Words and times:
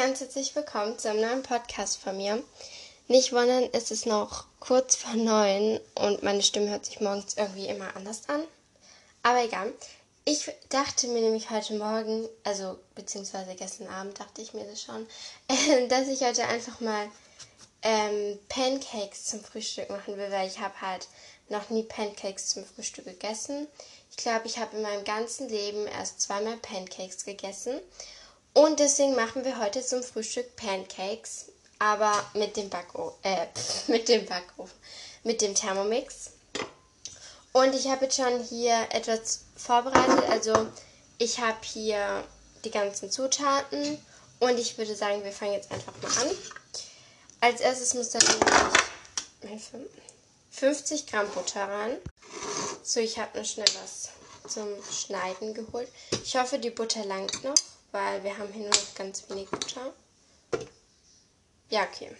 ganz 0.00 0.20
herzlich 0.20 0.56
willkommen 0.56 0.98
zu 0.98 1.10
einem 1.10 1.20
neuen 1.20 1.42
Podcast 1.42 1.98
von 1.98 2.16
mir. 2.16 2.42
Nicht 3.08 3.34
wundern, 3.34 3.68
es 3.74 3.90
ist 3.90 4.06
noch 4.06 4.46
kurz 4.58 4.96
vor 4.96 5.12
neun 5.12 5.78
und 5.94 6.22
meine 6.22 6.42
Stimme 6.42 6.70
hört 6.70 6.86
sich 6.86 7.02
morgens 7.02 7.34
irgendwie 7.36 7.66
immer 7.66 7.94
anders 7.94 8.26
an. 8.30 8.42
Aber 9.22 9.44
egal. 9.44 9.70
Ich 10.24 10.50
dachte 10.70 11.06
mir 11.08 11.20
nämlich 11.20 11.50
heute 11.50 11.74
Morgen, 11.74 12.26
also 12.44 12.78
beziehungsweise 12.94 13.54
gestern 13.56 13.88
Abend 13.88 14.18
dachte 14.18 14.40
ich 14.40 14.54
mir 14.54 14.64
das 14.64 14.80
schon, 14.80 15.06
dass 15.90 16.08
ich 16.08 16.22
heute 16.22 16.46
einfach 16.46 16.80
mal 16.80 17.06
ähm, 17.82 18.38
Pancakes 18.48 19.26
zum 19.26 19.44
Frühstück 19.44 19.90
machen 19.90 20.16
will, 20.16 20.30
weil 20.30 20.48
ich 20.48 20.60
habe 20.60 20.80
halt 20.80 21.08
noch 21.50 21.68
nie 21.68 21.82
Pancakes 21.82 22.48
zum 22.48 22.64
Frühstück 22.64 23.04
gegessen. 23.04 23.66
Ich 24.10 24.16
glaube, 24.16 24.46
ich 24.46 24.56
habe 24.56 24.78
in 24.78 24.82
meinem 24.82 25.04
ganzen 25.04 25.50
Leben 25.50 25.86
erst 25.86 26.22
zweimal 26.22 26.56
Pancakes 26.56 27.26
gegessen. 27.26 27.78
Und 28.52 28.80
deswegen 28.80 29.14
machen 29.14 29.44
wir 29.44 29.58
heute 29.58 29.84
zum 29.84 30.02
Frühstück 30.02 30.56
Pancakes, 30.56 31.46
aber 31.78 32.12
mit 32.34 32.56
dem 32.56 32.68
Backofen, 32.68 33.16
äh, 33.22 33.46
mit 33.86 34.08
dem 34.08 34.26
Backofen, 34.26 34.76
mit 35.22 35.40
dem 35.40 35.54
Thermomix. 35.54 36.30
Und 37.52 37.74
ich 37.74 37.88
habe 37.88 38.04
jetzt 38.04 38.16
schon 38.16 38.42
hier 38.44 38.88
etwas 38.90 39.40
vorbereitet. 39.56 40.28
Also 40.30 40.68
ich 41.18 41.40
habe 41.40 41.58
hier 41.62 42.24
die 42.64 42.70
ganzen 42.70 43.10
Zutaten 43.10 43.98
und 44.38 44.58
ich 44.58 44.78
würde 44.78 44.94
sagen, 44.94 45.24
wir 45.24 45.32
fangen 45.32 45.54
jetzt 45.54 45.70
einfach 45.70 45.92
mal 46.02 46.22
an. 46.22 46.36
Als 47.40 47.60
erstes 47.60 47.94
muss 47.94 48.10
dann 48.10 48.22
50 50.50 51.06
Gramm 51.06 51.28
Butter 51.30 51.68
rein. 51.68 51.96
So, 52.82 53.00
ich 53.00 53.18
habe 53.18 53.38
noch 53.38 53.46
schnell 53.46 53.68
was 53.82 54.10
zum 54.52 54.68
Schneiden 54.92 55.54
geholt. 55.54 55.88
Ich 56.24 56.36
hoffe, 56.36 56.58
die 56.58 56.70
Butter 56.70 57.04
langt 57.04 57.42
noch, 57.44 57.54
weil 57.92 58.22
wir 58.24 58.36
haben 58.36 58.52
hier 58.52 58.62
nur 58.62 58.70
noch 58.70 58.94
ganz 58.94 59.28
wenig 59.28 59.48
Butter. 59.50 59.92
Ja, 61.68 61.82
okay. 61.84 62.14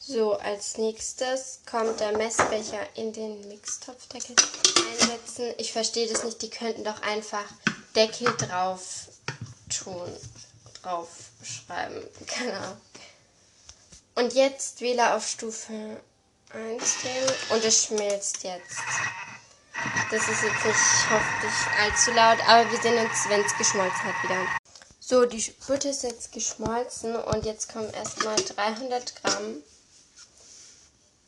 So, 0.00 0.36
als 0.36 0.78
nächstes 0.78 1.60
kommt 1.70 2.00
der 2.00 2.16
Messbecher 2.16 2.86
in 2.96 3.12
den 3.12 3.46
Mixtopfdeckel 3.48 4.34
einsetzen. 4.90 5.54
Ich 5.58 5.72
verstehe 5.72 6.08
das 6.08 6.24
nicht, 6.24 6.42
die 6.42 6.50
könnten 6.50 6.82
doch 6.82 7.00
einfach 7.02 7.44
Deckel 7.94 8.34
drauf 8.36 9.08
tun, 9.68 10.12
drauf 10.82 11.08
schreiben. 11.42 12.02
Ahnung. 12.40 12.80
Und 14.14 14.34
jetzt 14.34 14.80
Wähler 14.80 15.16
auf 15.16 15.26
Stufe 15.26 16.00
1 16.50 17.00
drehen 17.00 17.32
und 17.50 17.64
es 17.64 17.84
schmilzt 17.84 18.42
jetzt. 18.42 18.76
Das 20.10 20.28
ist 20.28 20.42
jetzt 20.42 20.64
nicht 20.64 21.10
hoffentlich 21.10 21.80
allzu 21.80 22.10
laut, 22.12 22.38
aber 22.46 22.70
wir 22.70 22.80
sehen 22.80 23.04
uns, 23.04 23.28
wenn 23.28 23.40
es 23.40 23.56
geschmolzen 23.56 24.04
hat, 24.04 24.22
wieder. 24.22 24.46
So, 25.00 25.24
die 25.26 25.42
Butter 25.66 25.90
ist 25.90 26.02
jetzt 26.02 26.32
geschmolzen 26.32 27.16
und 27.16 27.44
jetzt 27.44 27.72
kommen 27.72 27.90
erstmal 27.90 28.36
300 28.36 29.22
Gramm 29.22 29.62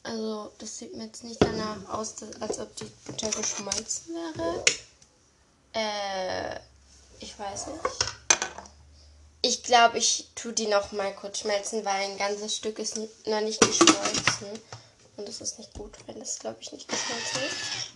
also, 0.05 0.53
das 0.59 0.79
sieht 0.79 0.95
mir 0.95 1.07
jetzt 1.07 1.25
nicht 1.25 1.43
danach 1.43 1.79
aus, 1.89 2.17
als 2.39 2.59
ob 2.59 2.77
die 2.77 2.93
Butter 3.07 3.31
geschmolzen 3.31 4.15
wäre. 4.15 4.65
Äh, 5.73 6.61
ich 7.21 7.39
weiß 7.39 7.69
nicht. 7.69 7.81
Ich 9.41 9.63
glaube, 9.63 9.97
ich 9.97 10.29
tue 10.35 10.53
die 10.53 10.67
noch 10.67 10.93
mal 10.93 11.15
kurz 11.15 11.39
schmelzen, 11.39 11.87
weil 11.87 12.05
ein 12.05 12.19
ganzes 12.19 12.55
Stück 12.55 12.79
ist 12.79 12.99
noch 12.99 13.41
nicht 13.41 13.63
geschmolzen. 13.63 14.49
Und 15.17 15.27
das 15.27 15.41
ist 15.41 15.59
nicht 15.59 15.73
gut, 15.73 15.95
wenn 16.07 16.19
das, 16.19 16.39
glaube 16.39 16.59
ich, 16.61 16.71
nicht 16.71 16.87
geschmolzen 16.87 17.43
ist. 17.43 17.94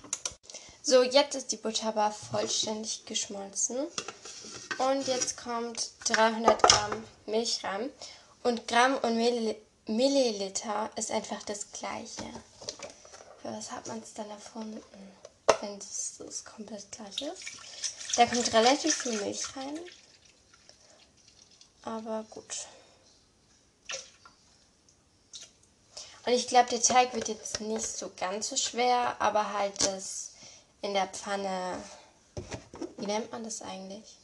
So, 0.89 1.03
jetzt 1.03 1.35
ist 1.35 1.53
die 1.53 1.59
Butter 1.59 1.89
aber 1.89 2.11
vollständig 2.11 3.05
geschmolzen. 3.05 3.77
Und 4.79 5.07
jetzt 5.07 5.37
kommt 5.37 5.91
300 6.07 6.63
Gramm 6.63 7.05
Milch 7.27 7.63
rein. 7.63 7.91
Und 8.43 8.67
Gramm 8.67 8.97
und 8.97 9.15
Milliliter 9.87 10.91
ist 10.97 11.11
einfach 11.11 11.43
das 11.43 11.71
gleiche. 11.73 12.25
Für 13.43 13.53
was 13.53 13.71
hat 13.71 13.87
man 13.87 13.99
es 13.99 14.15
dann 14.15 14.31
erfunden, 14.31 14.81
wenn 15.61 15.77
es 15.77 16.15
das 16.21 16.43
komplett 16.47 16.91
gleich 16.91 17.21
ist? 17.21 17.43
Da 18.17 18.25
kommt 18.25 18.51
relativ 18.55 18.95
viel 18.95 19.21
Milch 19.21 19.45
rein. 19.59 19.79
Aber 21.83 22.25
gut. 22.31 22.67
Und 26.25 26.33
ich 26.33 26.47
glaube, 26.47 26.71
der 26.71 26.81
Teig 26.81 27.13
wird 27.13 27.29
jetzt 27.29 27.61
nicht 27.61 27.87
so 27.87 28.11
ganz 28.19 28.49
so 28.49 28.57
schwer, 28.57 29.17
aber 29.19 29.53
halt 29.53 29.79
das 29.83 30.31
in 30.83 30.95
der 30.95 31.09
Pfanne. 31.09 31.83
Wie 32.97 33.07
nennt 33.07 33.31
man 33.33 33.45
das 33.45 33.63
eigentlich? 33.63 34.17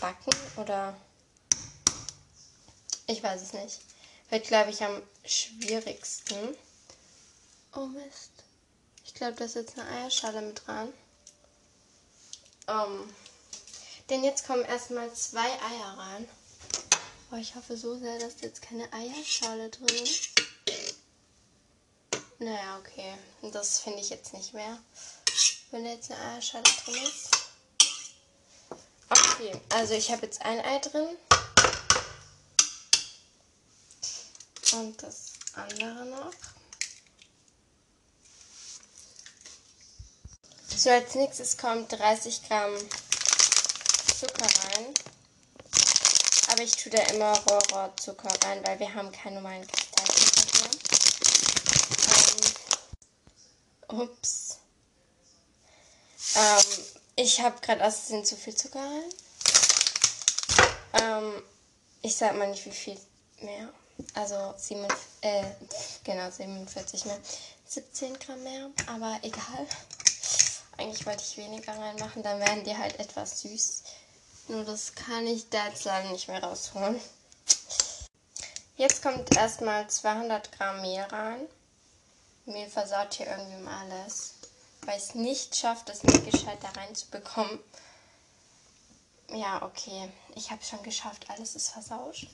Backen 0.00 0.34
oder? 0.56 0.96
Ich 3.06 3.22
weiß 3.22 3.42
es 3.42 3.52
nicht. 3.52 3.80
Wird, 4.30 4.46
glaube 4.46 4.70
ich, 4.70 4.82
am 4.82 5.02
schwierigsten. 5.24 6.56
Oh 7.74 7.86
Mist. 7.86 8.32
Ich 9.04 9.14
glaube, 9.14 9.34
da 9.34 9.44
ist 9.44 9.54
jetzt 9.54 9.78
eine 9.78 9.88
Eierschale 9.90 10.42
mit 10.42 10.66
dran. 10.66 10.92
Um, 12.66 13.12
denn 14.10 14.22
jetzt 14.24 14.46
kommen 14.46 14.64
erstmal 14.64 15.12
zwei 15.14 15.46
Eier 15.46 15.98
rein. 15.98 16.28
Oh, 17.32 17.36
ich 17.36 17.54
hoffe 17.54 17.76
so 17.76 17.98
sehr, 17.98 18.18
dass 18.18 18.40
jetzt 18.42 18.62
keine 18.62 18.92
Eierschale 18.92 19.70
drin 19.70 20.02
ist. 20.02 20.30
Naja, 22.38 22.78
okay. 22.78 23.14
Das 23.52 23.80
finde 23.80 24.00
ich 24.00 24.10
jetzt 24.10 24.32
nicht 24.32 24.54
mehr. 24.54 24.78
Wenn 25.70 25.84
da 25.84 25.90
jetzt 25.90 26.10
eine 26.10 26.20
Eierschale 26.32 26.64
drin 26.84 26.94
ist. 27.04 27.30
Okay, 29.10 29.60
also 29.70 29.94
ich 29.94 30.10
habe 30.10 30.26
jetzt 30.26 30.42
ein 30.42 30.60
Ei 30.60 30.78
drin. 30.78 31.16
Und 34.72 35.02
das 35.02 35.32
andere 35.54 36.06
noch. 36.06 36.32
So, 40.76 40.90
als 40.90 41.14
nächstes 41.14 41.58
kommt 41.58 41.92
30 41.92 42.48
Gramm 42.48 42.76
Zucker 44.18 44.46
rein. 44.46 44.94
Aber 46.50 46.62
ich 46.62 46.76
tue 46.76 46.90
da 46.90 47.02
immer 47.12 47.36
Rohrzucker 47.38 48.30
rein, 48.44 48.66
weil 48.66 48.78
wir 48.78 48.94
haben 48.94 49.12
keinen 49.12 49.34
normalen 49.34 49.66
Kristallzucker 49.66 50.46
hier. 50.52 50.70
Ähm, 53.90 54.00
ups. 54.00 54.47
Ähm, 56.38 56.64
ich 57.16 57.40
habe 57.40 57.60
gerade 57.60 57.84
aus 57.84 57.96
Versehen 57.96 58.24
zu 58.24 58.36
viel 58.36 58.54
Zucker 58.54 58.78
rein. 58.78 59.10
Ähm, 61.02 61.42
ich 62.00 62.14
sag 62.14 62.36
mal 62.36 62.48
nicht, 62.48 62.64
wie 62.64 62.70
viel 62.70 62.96
mehr. 63.40 63.68
Also 64.14 64.54
7, 64.56 64.86
äh, 65.22 65.44
genau, 66.04 66.30
47 66.30 67.06
mehr. 67.06 67.18
17 67.66 68.18
Gramm 68.20 68.42
mehr, 68.44 68.70
aber 68.86 69.18
egal. 69.22 69.66
Eigentlich 70.76 71.04
wollte 71.06 71.24
ich 71.24 71.36
weniger 71.38 71.76
reinmachen, 71.76 72.22
dann 72.22 72.38
wären 72.38 72.62
die 72.62 72.76
halt 72.76 73.00
etwas 73.00 73.40
süß. 73.40 73.82
Nur 74.46 74.64
das 74.64 74.94
kann 74.94 75.26
ich 75.26 75.50
da 75.50 75.66
jetzt 75.66 75.84
leider 75.84 76.10
nicht 76.10 76.28
mehr 76.28 76.42
rausholen. 76.42 77.00
Jetzt 78.76 79.02
kommt 79.02 79.36
erstmal 79.36 79.88
200 79.90 80.52
Gramm 80.52 80.82
Mehl 80.82 81.02
rein. 81.02 81.48
Mehl 82.46 82.68
versaut 82.68 83.12
hier 83.14 83.26
irgendwie 83.26 83.60
mal 83.60 83.90
alles. 83.90 84.34
Weil 84.88 84.96
es 84.96 85.14
nicht 85.14 85.54
schafft, 85.54 85.90
das 85.90 86.02
nicht 86.02 86.24
gescheit 86.24 86.56
da 86.62 86.70
reinzubekommen. 86.70 87.60
Ja, 89.30 89.60
okay. 89.60 90.10
Ich 90.34 90.50
habe 90.50 90.64
schon 90.64 90.82
geschafft, 90.82 91.26
alles 91.28 91.56
ist 91.56 91.68
versaut. 91.68 92.26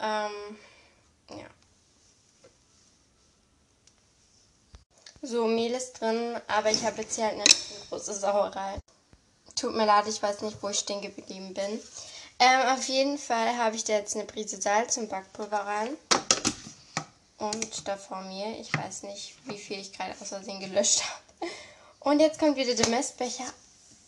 Ähm, 0.00 0.58
ja. 1.30 1.46
So, 5.22 5.46
Mehl 5.46 5.74
ist 5.74 6.00
drin, 6.00 6.40
aber 6.48 6.72
ich 6.72 6.82
habe 6.82 7.02
jetzt 7.02 7.14
hier 7.14 7.26
halt 7.26 7.34
eine 7.34 7.44
große 7.88 8.14
Sauerei. 8.14 8.80
Tut 9.54 9.76
mir 9.76 9.86
leid, 9.86 10.08
ich 10.08 10.20
weiß 10.20 10.40
nicht, 10.40 10.60
wo 10.60 10.70
ich 10.70 10.80
stehen 10.80 11.00
geblieben 11.00 11.54
bin. 11.54 11.80
Ähm, 12.40 12.76
auf 12.76 12.88
jeden 12.88 13.18
Fall 13.18 13.56
habe 13.58 13.76
ich 13.76 13.84
da 13.84 13.92
jetzt 13.92 14.16
eine 14.16 14.24
Prise 14.24 14.60
Salz 14.60 14.96
und 14.96 15.08
Backpulver 15.08 15.60
rein. 15.60 15.96
Und 17.38 17.86
davor 17.86 18.22
mir, 18.22 18.58
ich 18.58 18.72
weiß 18.74 19.04
nicht, 19.04 19.34
wie 19.44 19.58
viel 19.58 19.78
ich 19.78 19.92
gerade 19.92 20.14
aus 20.20 20.28
Versehen 20.28 20.60
gelöscht 20.60 21.02
habe. 21.04 21.50
Und 22.00 22.20
jetzt 22.20 22.38
kommt 22.38 22.56
wieder 22.56 22.74
der 22.74 22.88
Messbecher, 22.88 23.46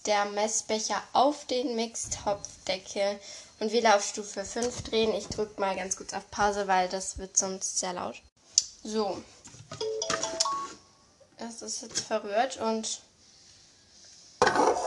der 0.07 0.25
Messbecher 0.27 1.01
auf 1.13 1.47
den 1.47 1.77
Mixtopfdeckel 1.77 3.21
und 3.61 3.73
wieder 3.73 3.97
auf 3.97 4.05
Stufe 4.05 4.45
5 4.45 4.83
drehen. 4.83 5.15
Ich 5.15 5.29
drücke 5.29 5.61
mal 5.61 5.77
ganz 5.77 5.97
kurz 5.97 6.13
auf 6.13 6.29
Pause, 6.31 6.67
weil 6.67 6.89
das 6.89 7.19
wird 7.19 7.37
sonst 7.37 7.79
sehr 7.79 7.93
laut. 7.93 8.21
So. 8.83 9.23
Das 11.39 11.63
ist 11.63 11.83
jetzt 11.83 12.01
verrührt 12.01 12.57
und 12.57 13.01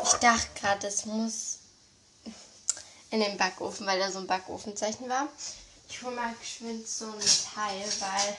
ich 0.03 0.13
dachte 0.19 0.47
gerade, 0.59 0.81
das 0.81 1.05
muss 1.05 1.59
in 3.09 3.21
den 3.21 3.37
Backofen, 3.37 3.85
weil 3.85 3.99
da 3.99 4.11
so 4.11 4.19
ein 4.19 4.27
Backofenzeichen 4.27 5.07
war. 5.07 5.27
Ich 5.89 6.01
hole 6.01 6.15
mal 6.15 6.33
geschwind 6.39 6.87
so 6.87 7.05
ein 7.05 7.19
Teil, 7.53 7.85
weil 7.99 8.37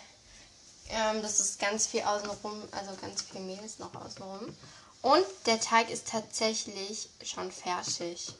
ähm, 0.88 1.22
das 1.22 1.40
ist 1.40 1.58
ganz 1.58 1.86
viel 1.86 2.02
außenrum, 2.02 2.62
also 2.72 2.94
ganz 3.00 3.22
viel 3.22 3.40
Mehl 3.40 3.62
ist 3.64 3.80
noch 3.80 3.94
außenrum. 3.94 4.54
Und 5.02 5.26
der 5.46 5.60
Teig 5.60 5.90
ist 5.90 6.08
tatsächlich 6.08 7.10
schon 7.22 7.52
fertig. 7.52 8.32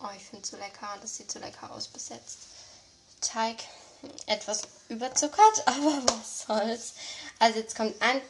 Oh, 0.00 0.08
ich 0.16 0.22
finde 0.22 0.44
es 0.44 0.50
so 0.50 0.56
lecker. 0.56 0.96
Das 1.00 1.16
sieht 1.16 1.30
so 1.30 1.40
lecker 1.40 1.70
aus 1.72 1.88
bis 1.88 2.10
jetzt. 2.10 2.38
Teig 3.20 3.56
etwas 4.26 4.62
überzuckert, 4.88 5.62
aber 5.66 6.02
was 6.06 6.46
soll's. 6.46 6.94
Also 7.40 7.58
jetzt 7.58 7.74
kommt 7.74 8.00
ein, 8.00 8.20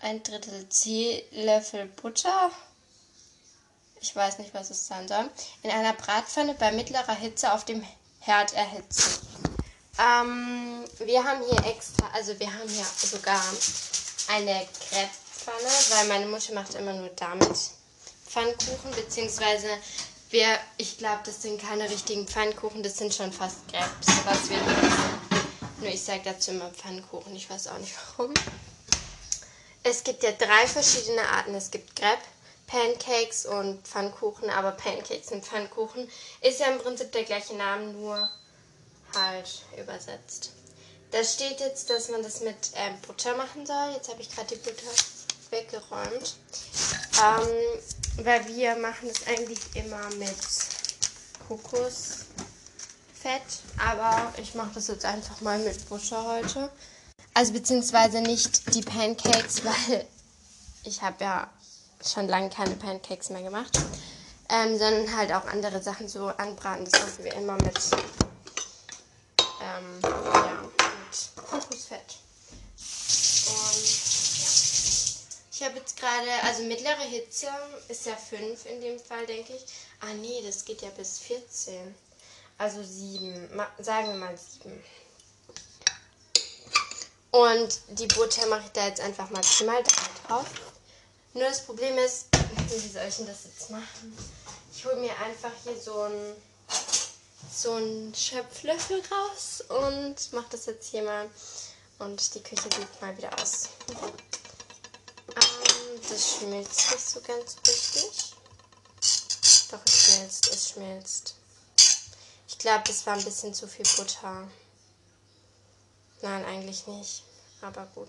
ein 0.00 0.22
Drittel 0.22 0.68
Teelöffel 0.68 1.86
Butter. 1.86 2.52
Ich 4.02 4.16
weiß 4.16 4.38
nicht, 4.38 4.52
was 4.52 4.70
es 4.70 4.86
sein 4.86 5.06
soll. 5.06 5.30
In 5.62 5.70
einer 5.70 5.92
Bratpfanne 5.92 6.54
bei 6.54 6.72
mittlerer 6.72 7.14
Hitze 7.14 7.52
auf 7.52 7.64
dem 7.64 7.86
Herd 8.18 8.52
erhitzen. 8.52 9.26
Ähm, 9.96 10.84
wir 10.98 11.22
haben 11.22 11.40
hier 11.48 11.70
extra, 11.70 12.08
also 12.12 12.38
wir 12.40 12.52
haben 12.52 12.68
hier 12.68 12.84
sogar 12.84 13.40
eine 14.28 14.66
Crepe-Pfanne, 14.90 15.68
weil 15.90 16.08
meine 16.08 16.26
Mutter 16.26 16.52
macht 16.52 16.74
immer 16.74 16.92
nur 16.94 17.10
damit 17.10 17.56
Pfannkuchen, 18.26 18.90
beziehungsweise 18.96 19.68
wir, 20.30 20.58
ich 20.78 20.98
glaube, 20.98 21.20
das 21.24 21.42
sind 21.42 21.62
keine 21.62 21.88
richtigen 21.88 22.26
Pfannkuchen, 22.26 22.82
das 22.82 22.98
sind 22.98 23.14
schon 23.14 23.32
fast 23.32 23.68
Crepes, 23.68 24.24
was 24.24 24.50
wir 24.50 24.56
nutzen. 24.56 25.20
Nur 25.78 25.90
ich 25.90 26.02
sage 26.02 26.22
dazu 26.24 26.50
immer 26.50 26.70
Pfannkuchen, 26.70 27.36
ich 27.36 27.48
weiß 27.48 27.68
auch 27.68 27.78
nicht 27.78 27.94
warum. 28.16 28.34
Es 29.84 30.02
gibt 30.02 30.22
ja 30.22 30.32
drei 30.32 30.66
verschiedene 30.66 31.22
Arten. 31.28 31.54
Es 31.54 31.70
gibt 31.70 31.96
Crepe, 31.96 32.22
Pancakes 32.66 33.46
und 33.46 33.86
Pfannkuchen, 33.86 34.50
aber 34.50 34.72
Pancakes 34.72 35.30
und 35.30 35.44
Pfannkuchen 35.44 36.08
ist 36.40 36.60
ja 36.60 36.66
im 36.66 36.78
Prinzip 36.78 37.12
der 37.12 37.24
gleiche 37.24 37.54
Name, 37.54 37.92
nur 37.92 38.28
halt 39.14 39.62
übersetzt. 39.78 40.52
Da 41.10 41.22
steht 41.22 41.60
jetzt, 41.60 41.90
dass 41.90 42.08
man 42.08 42.22
das 42.22 42.40
mit 42.40 42.56
ähm, 42.74 42.94
Butter 43.06 43.36
machen 43.36 43.66
soll. 43.66 43.92
Jetzt 43.94 44.08
habe 44.08 44.22
ich 44.22 44.30
gerade 44.30 44.54
die 44.54 44.60
Butter 44.60 44.90
weggeräumt. 45.50 46.36
Ähm, 47.22 48.24
weil 48.24 48.46
wir 48.48 48.76
machen 48.76 49.08
das 49.08 49.26
eigentlich 49.26 49.60
immer 49.74 50.08
mit 50.16 50.34
Kokosfett. 51.46 52.26
Aber 53.78 54.32
ich 54.38 54.54
mache 54.54 54.70
das 54.74 54.88
jetzt 54.88 55.04
einfach 55.04 55.40
mal 55.42 55.58
mit 55.58 55.86
Butter 55.90 56.24
heute. 56.24 56.70
Also 57.34 57.52
beziehungsweise 57.52 58.22
nicht 58.22 58.74
die 58.74 58.82
Pancakes, 58.82 59.64
weil 59.64 60.06
ich 60.84 61.02
habe 61.02 61.22
ja 61.22 61.50
schon 62.06 62.28
lange 62.28 62.50
keine 62.50 62.74
Pancakes 62.76 63.30
mehr 63.30 63.42
gemacht. 63.42 63.78
Ähm, 64.48 64.78
sondern 64.78 65.16
halt 65.16 65.32
auch 65.32 65.46
andere 65.46 65.82
Sachen 65.82 66.08
so 66.08 66.26
anbraten. 66.26 66.84
Das 66.84 67.00
machen 67.00 67.24
wir 67.24 67.34
immer 67.34 67.54
mit, 67.54 67.78
ähm, 69.62 70.00
ja, 70.02 70.62
mit 70.62 71.46
Kokosfett. 71.48 72.18
Ich 75.52 75.62
habe 75.62 75.78
jetzt 75.78 75.96
gerade, 75.96 76.28
also 76.42 76.64
mittlere 76.64 77.02
Hitze 77.02 77.46
ist 77.88 78.06
ja 78.06 78.16
5 78.16 78.66
in 78.66 78.80
dem 78.80 78.98
Fall, 78.98 79.24
denke 79.26 79.54
ich. 79.54 79.64
Ah 80.00 80.12
nee, 80.20 80.42
das 80.44 80.64
geht 80.64 80.82
ja 80.82 80.88
bis 80.90 81.20
14. 81.20 81.94
Also 82.58 82.82
7. 82.82 83.48
Sagen 83.78 84.08
wir 84.08 84.16
mal 84.16 84.36
7. 84.36 84.82
Und 87.30 87.80
die 87.88 88.06
Butter 88.08 88.46
mache 88.46 88.62
ich 88.66 88.72
da 88.72 88.86
jetzt 88.86 89.00
einfach 89.00 89.30
maximal 89.30 89.82
drauf. 90.26 90.46
Nur 91.34 91.44
das 91.44 91.64
Problem 91.64 91.96
ist, 91.98 92.26
wie 92.68 92.88
soll 92.88 93.06
ich 93.08 93.16
denn 93.16 93.26
das 93.26 93.44
jetzt 93.44 93.70
machen? 93.70 94.16
Ich 94.74 94.84
hole 94.84 94.96
mir 94.96 95.16
einfach 95.18 95.52
hier 95.64 95.80
so 95.80 96.02
einen 96.02 96.36
so 97.52 97.74
einen 97.74 98.14
Schöpflöffel 98.14 99.02
raus 99.10 99.62
und 99.68 100.32
mache 100.32 100.46
das 100.50 100.66
jetzt 100.66 100.90
hier 100.90 101.02
mal. 101.02 101.28
Und 101.98 102.34
die 102.34 102.42
Küche 102.42 102.62
sieht 102.62 103.00
mal 103.00 103.16
wieder 103.16 103.30
aus. 103.40 103.68
Ähm, 103.90 104.12
das 106.08 106.36
schmilzt 106.36 106.90
nicht 106.90 107.10
so 107.10 107.20
ganz 107.20 107.56
richtig. 107.66 108.34
Doch, 109.70 109.80
es 109.84 110.04
schmilzt, 110.04 110.52
es 110.52 110.68
schmilzt. 110.70 111.34
Ich 112.48 112.58
glaube, 112.58 112.84
das 112.86 113.06
war 113.06 113.14
ein 113.14 113.24
bisschen 113.24 113.54
zu 113.54 113.68
viel 113.68 113.86
Butter. 113.96 114.48
Nein, 116.22 116.44
eigentlich 116.44 116.86
nicht. 116.86 117.22
Aber 117.60 117.86
gut. 117.94 118.08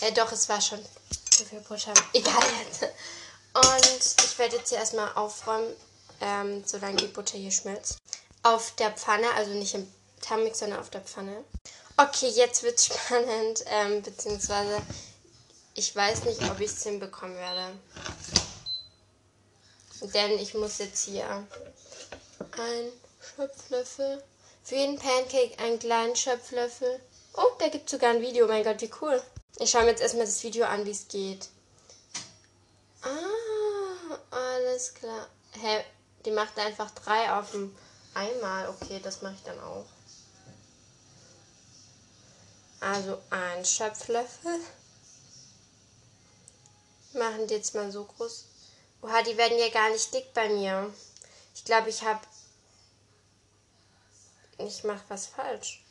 Äh, 0.00 0.12
doch, 0.12 0.32
es 0.32 0.48
war 0.48 0.60
schon 0.60 0.84
zu 1.38 1.44
viel 1.44 1.60
Butter. 1.60 1.94
Egal 2.12 2.42
jetzt. 2.64 2.82
Und 3.54 4.24
ich 4.24 4.38
werde 4.38 4.56
jetzt 4.56 4.70
hier 4.70 4.78
erstmal 4.78 5.12
aufräumen, 5.14 5.72
ähm, 6.20 6.64
solange 6.66 6.96
die 6.96 7.06
Butter 7.06 7.38
hier 7.38 7.52
schmilzt. 7.52 7.98
Auf 8.42 8.72
der 8.72 8.90
Pfanne, 8.90 9.30
also 9.36 9.52
nicht 9.52 9.74
im 9.74 9.86
Thermik, 10.20 10.56
sondern 10.56 10.80
auf 10.80 10.90
der 10.90 11.00
Pfanne. 11.00 11.44
Okay, 11.96 12.28
jetzt 12.28 12.64
wird 12.64 12.78
es 12.78 12.86
spannend, 12.92 13.64
ähm, 13.66 14.02
beziehungsweise 14.02 14.82
ich 15.74 15.94
weiß 15.94 16.24
nicht, 16.24 16.42
ob 16.50 16.58
ich 16.58 16.72
es 16.72 16.82
hinbekommen 16.82 17.36
werde. 17.36 17.78
Denn 20.00 20.38
ich 20.38 20.54
muss 20.54 20.78
jetzt 20.78 21.04
hier 21.04 21.46
ein 22.52 22.92
Schöpflöffel. 23.20 24.24
Für 24.64 24.74
jeden 24.74 24.98
Pancake 24.98 25.56
einen 25.58 25.78
kleinen 25.78 26.16
Schöpflöffel. 26.16 27.00
Oh, 27.34 27.52
da 27.60 27.68
gibt 27.68 27.86
es 27.86 27.92
sogar 27.92 28.10
ein 28.10 28.20
Video. 28.20 28.48
Mein 28.48 28.64
Gott, 28.64 28.80
wie 28.80 28.90
cool. 29.00 29.22
Ich 29.60 29.70
schaue 29.70 29.82
mir 29.82 29.90
jetzt 29.90 30.02
erstmal 30.02 30.26
das 30.26 30.42
Video 30.44 30.66
an, 30.66 30.84
wie 30.84 30.92
es 30.92 31.08
geht. 31.08 31.48
Ah, 33.02 34.18
alles 34.30 34.94
klar. 34.94 35.26
Hä, 35.52 35.84
die 36.24 36.30
macht 36.30 36.56
einfach 36.58 36.90
drei 36.92 37.32
auf 37.32 37.50
dem 37.50 37.76
einmal. 38.14 38.68
Okay, 38.68 39.00
das 39.02 39.20
mache 39.22 39.34
ich 39.34 39.42
dann 39.42 39.58
auch. 39.60 39.86
Also 42.80 43.18
ein 43.30 43.64
Schöpflöffel 43.64 44.60
machen 47.14 47.48
die 47.48 47.54
jetzt 47.54 47.74
mal 47.74 47.90
so 47.90 48.04
groß. 48.04 48.44
Oha, 49.02 49.22
die 49.22 49.36
werden 49.36 49.58
ja 49.58 49.68
gar 49.70 49.90
nicht 49.90 50.14
dick 50.14 50.32
bei 50.34 50.48
mir. 50.48 50.94
Ich 51.54 51.64
glaube, 51.64 51.90
ich 51.90 52.02
habe... 52.02 52.20
Ich 54.58 54.84
mache 54.84 55.04
was 55.08 55.26
falsch. 55.26 55.82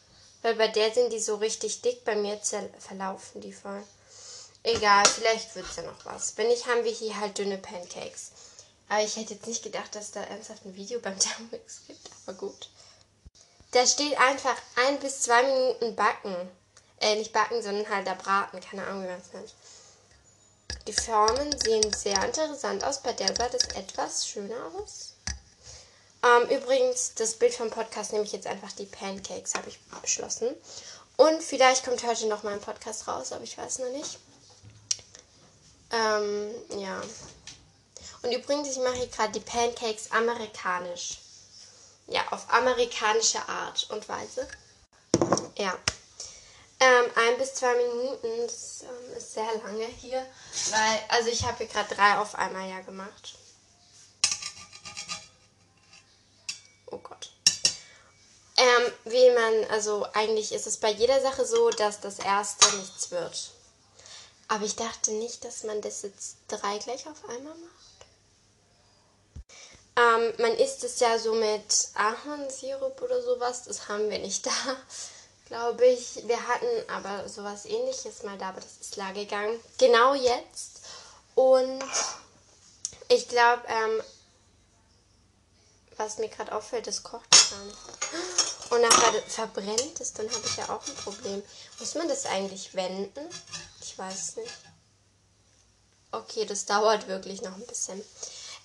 Weil 0.42 0.56
bei 0.56 0.68
der 0.68 0.94
sind 0.94 1.12
die 1.12 1.19
so 1.19 1.36
richtig 1.36 1.81
dick. 1.81 2.06
Bei 2.06 2.16
mir 2.16 2.39
verlaufen 2.80 3.42
die 3.42 3.54
voll. 3.54 3.84
Egal, 4.63 5.06
vielleicht 5.06 5.56
wird 5.56 5.66
es 5.69 5.78
ja 5.78 5.84
noch 5.84 6.06
was. 6.06 6.38
Wenn 6.38 6.48
nicht, 6.48 6.68
haben 6.68 6.84
wir 6.84 6.92
hier 6.92 7.19
halt 7.19 7.38
dünne 7.38 7.57
Pancakes. 7.57 8.31
Aber 8.89 9.04
ich 9.04 9.16
hätte 9.16 9.34
jetzt 9.34 9.48
nicht 9.48 9.63
gedacht, 9.63 9.95
dass 9.95 10.12
da 10.12 10.22
ernsthaft 10.22 10.66
ein 10.66 10.75
Video 10.75 11.00
beim 11.00 11.18
Thermomix 11.19 11.81
gibt. 11.88 12.10
Aber 12.25 12.38
gut. 12.38 12.69
Da 13.72 13.86
steht 13.86 14.18
einfach 14.19 14.56
ein 14.88 15.00
bis 15.00 15.22
zwei 15.24 15.44
Minuten 15.44 15.95
backen. 15.95 16.36
Äh, 17.00 17.16
nicht 17.16 17.34
backen, 17.34 17.62
sondern 17.62 17.89
halt 17.89 18.08
da 18.08 18.13
braten. 18.13 18.60
Keine 18.60 18.86
Ahnung, 18.86 19.03
wie 19.03 19.08
man 19.08 19.22
es 19.22 19.34
nennt. 19.34 19.53
Die 20.88 20.94
Formen 20.94 21.60
sehen 21.60 21.94
sehr 21.94 22.24
interessant 22.24 22.84
aus. 22.84 23.01
Bei 23.03 23.13
der 23.13 23.36
sah 23.36 23.50
das 23.50 23.67
etwas 23.75 24.27
schöner 24.27 24.72
aus. 24.75 25.13
Ähm, 26.24 26.50
übrigens, 26.50 27.13
das 27.15 27.36
Bild 27.36 27.53
vom 27.53 27.69
Podcast 27.69 28.12
nehme 28.12 28.25
ich 28.25 28.31
jetzt 28.31 28.47
einfach 28.47 28.71
die 28.71 28.86
Pancakes, 28.86 29.53
habe 29.55 29.69
ich 29.69 29.79
beschlossen. 30.01 30.50
Und 31.15 31.41
vielleicht 31.41 31.83
kommt 31.86 32.05
heute 32.05 32.27
noch 32.27 32.43
mal 32.43 32.53
ein 32.53 32.62
Podcast 32.62 33.07
raus, 33.07 33.31
aber 33.31 33.43
ich 33.43 33.57
weiß 33.57 33.79
noch 33.79 33.89
nicht. 33.89 34.19
Ähm, 35.91 36.51
ja. 36.79 37.01
Und 38.21 38.31
übrigens, 38.31 38.69
ich 38.69 38.77
mache 38.77 38.95
hier 38.95 39.07
gerade 39.07 39.31
die 39.31 39.39
Pancakes 39.39 40.12
amerikanisch. 40.12 41.19
Ja, 42.07 42.21
auf 42.31 42.51
amerikanische 42.51 43.39
Art 43.47 43.88
und 43.89 44.07
Weise. 44.07 44.47
Ja. 45.57 45.77
Ähm, 46.79 47.05
ein 47.15 47.38
bis 47.39 47.55
zwei 47.55 47.74
Minuten, 47.75 48.27
das 48.45 48.83
ähm, 48.83 49.17
ist 49.17 49.33
sehr 49.33 49.50
lange 49.63 49.86
hier, 50.00 50.24
weil, 50.69 51.00
also 51.09 51.29
ich 51.29 51.43
habe 51.43 51.57
hier 51.57 51.67
gerade 51.67 51.95
drei 51.95 52.17
auf 52.19 52.36
einmal 52.36 52.69
ja 52.69 52.81
gemacht. 52.81 53.33
Oh 56.91 56.98
Gott. 56.98 57.32
Ähm, 58.58 58.91
wie 59.06 59.32
man, 59.32 59.72
also 59.72 60.06
eigentlich 60.13 60.51
ist 60.51 60.65
es 60.67 60.77
bei 60.77 60.89
jeder 60.91 61.22
Sache 61.22 61.46
so, 61.46 61.70
dass 61.70 62.00
das 62.00 62.20
erste 62.20 62.75
nichts 62.77 63.12
wird. 63.12 63.51
Aber 64.48 64.65
ich 64.65 64.75
dachte 64.75 65.12
nicht, 65.12 65.44
dass 65.44 65.63
man 65.63 65.82
das 65.82 66.01
jetzt 66.01 66.38
drei 66.48 66.77
gleich 66.79 67.06
auf 67.08 67.29
einmal 67.29 67.53
macht. 67.56 67.98
Ähm, 69.96 70.34
man 70.39 70.58
isst 70.58 70.84
es 70.84 71.00
ja 71.00 71.20
so 71.20 71.34
mit 71.34 71.89
Ahornsirup 71.96 73.01
oder 73.01 73.22
sowas, 73.22 73.63
das 73.63 73.88
haben 73.88 74.10
wir 74.10 74.20
nicht 74.20 74.46
da 74.46 74.51
glaube 75.48 75.86
ich. 75.86 76.27
Wir 76.27 76.48
hatten 76.48 76.89
aber 76.89 77.27
sowas 77.27 77.65
ähnliches 77.65 78.24
mal 78.24 78.38
da, 78.38 78.50
aber 78.50 78.62
das 78.62 78.77
ist 78.82 78.96
leer 78.96 79.13
gegangen. 79.13 79.60
Genau 79.77 80.13
jetzt. 80.13 80.82
Und 81.36 81.84
ich 83.10 83.27
glaube, 83.27 83.63
ähm, 83.67 84.01
was 85.98 86.18
mir 86.18 86.30
gerade 86.30 86.54
auffällt, 86.54 86.88
das 86.88 87.04
kocht 87.04 87.30
nicht. 87.32 88.72
Und 88.72 88.82
nachher 88.82 89.22
verbrennt 89.27 90.00
es, 90.00 90.13
dann 90.13 90.30
habe 90.30 90.46
ich 90.46 90.58
ja 90.58 90.70
auch 90.70 90.86
ein 90.88 90.96
Problem. 90.96 91.44
Muss 91.80 91.96
man 91.96 92.08
das 92.08 92.25
eigentlich 92.25 92.74
wenden? 92.74 93.27
Ich 93.82 93.98
weiß 93.98 94.38
nicht. 94.38 94.54
Okay, 96.12 96.46
das 96.46 96.66
dauert 96.66 97.08
wirklich 97.08 97.42
noch 97.42 97.56
ein 97.56 97.66
bisschen. 97.66 98.04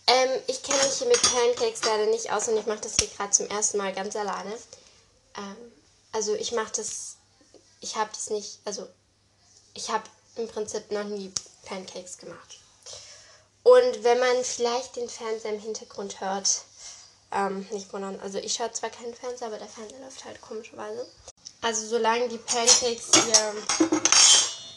Ähm, 0.07 0.31
ich 0.47 0.63
kenne 0.63 0.83
mich 0.83 0.95
hier 0.95 1.07
mit 1.07 1.23
Pancakes 1.23 1.85
leider 1.85 2.07
nicht 2.07 2.33
aus 2.33 2.49
und 2.49 2.57
ich 2.57 2.67
mache 2.67 2.81
das 2.81 2.97
hier 2.97 3.09
gerade 3.09 3.31
zum 3.31 3.47
ersten 3.49 3.79
Mal 3.79 3.93
ganz 3.93 4.17
alleine. 4.17 4.53
Ähm, 5.37 5.73
also 6.13 6.35
ich 6.35 6.53
mache 6.53 6.73
das, 6.77 7.17
ich 7.81 7.97
habe 7.97 8.11
das 8.13 8.31
nicht, 8.31 8.59
also 8.65 8.89
ich 9.75 9.91
habe 9.91 10.05
im 10.37 10.49
Prinzip 10.49 10.91
noch 10.91 11.05
nie 11.05 11.33
Pancakes 11.65 12.19
gemacht. 12.19 12.59
Und 13.63 14.03
wenn 14.03 14.19
man 14.19 14.45
vielleicht 14.45 14.97
den 14.97 15.09
Fernseher 15.09 15.55
im 15.55 15.61
Hintergrund 15.61 16.21
hört, 16.21 16.65
ähm, 17.33 17.67
nicht 17.71 17.93
wundern. 17.93 18.21
Also 18.21 18.39
ich 18.39 18.55
schaue 18.55 18.73
zwar 18.73 18.91
keinen 18.91 19.15
Fernseher, 19.15 19.49
aber 19.49 19.59
der 19.59 19.69
Fernseher 19.69 20.01
läuft 20.01 20.25
halt 20.25 20.41
komischerweise. 20.41 21.07
Also 21.61 21.87
solange 21.87 22.29
die 22.29 22.39
Pancakes 22.39 23.11
hier... 23.13 23.55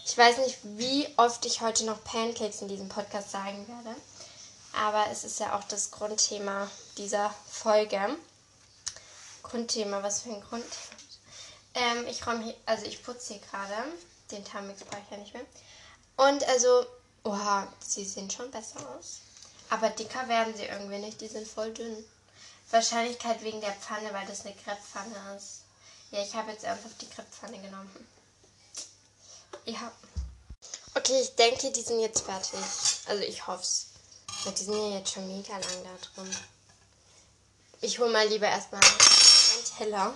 Ich 0.07 0.17
weiß 0.17 0.37
nicht, 0.37 0.59
wie 0.63 1.07
oft 1.17 1.45
ich 1.45 1.61
heute 1.61 1.83
noch 1.83 2.01
Pancakes 2.03 2.61
in 2.61 2.67
diesem 2.67 2.87
Podcast 2.87 3.31
sagen 3.31 3.67
werde. 3.67 3.97
Aber 4.71 5.07
es 5.11 5.23
ist 5.23 5.39
ja 5.39 5.57
auch 5.57 5.63
das 5.65 5.91
Grundthema 5.91 6.69
dieser 6.97 7.33
Folge. 7.49 7.99
Grundthema, 9.43 10.03
was 10.03 10.21
für 10.21 10.29
ein 10.29 10.41
Grundthema. 10.41 10.95
Ähm, 11.73 12.07
ich 12.07 12.25
räume 12.25 12.45
hier, 12.45 12.55
also 12.65 12.85
ich 12.85 13.03
putze 13.03 13.33
hier 13.33 13.41
gerade. 13.49 13.73
Den 14.31 14.45
Thermix 14.45 14.83
brauche 14.83 15.01
ich 15.03 15.11
ja 15.11 15.17
nicht 15.17 15.33
mehr. 15.33 15.45
Und 16.17 16.47
also, 16.47 16.85
oha, 17.23 17.67
sie 17.79 18.05
sehen 18.05 18.31
schon 18.31 18.49
besser 18.51 18.79
aus. 18.97 19.19
Aber 19.69 19.89
dicker 19.89 20.27
werden 20.27 20.55
sie 20.55 20.65
irgendwie 20.65 20.99
nicht, 20.99 21.19
die 21.19 21.27
sind 21.27 21.47
voll 21.47 21.73
dünn. 21.73 22.05
Wahrscheinlichkeit 22.71 23.41
wegen 23.43 23.61
der 23.61 23.73
Pfanne, 23.73 24.13
weil 24.13 24.25
das 24.27 24.45
eine 24.45 24.55
Krepppfanne 24.55 25.35
ist. 25.37 25.61
Ja, 26.11 26.21
ich 26.21 26.33
habe 26.33 26.51
jetzt 26.51 26.65
einfach 26.65 26.89
die 26.99 27.09
Krepppfanne 27.09 27.59
genommen. 27.59 28.07
Ja. 29.65 29.91
Okay, 30.93 31.19
ich 31.21 31.35
denke, 31.35 31.71
die 31.71 31.81
sind 31.81 31.99
jetzt 31.99 32.21
fertig. 32.21 32.59
Also 33.07 33.23
ich 33.23 33.45
hoffe 33.47 33.63
es. 33.63 33.87
Die 34.45 34.63
sind 34.63 34.73
ja 34.73 34.99
jetzt 34.99 35.13
schon 35.13 35.27
mega 35.27 35.53
lang 35.53 35.83
da 35.83 36.21
drin. 36.21 36.37
Ich 37.81 37.99
hole 37.99 38.11
mal 38.11 38.27
lieber 38.27 38.47
erstmal 38.47 38.81
einen 38.83 39.65
Teller. 39.77 40.15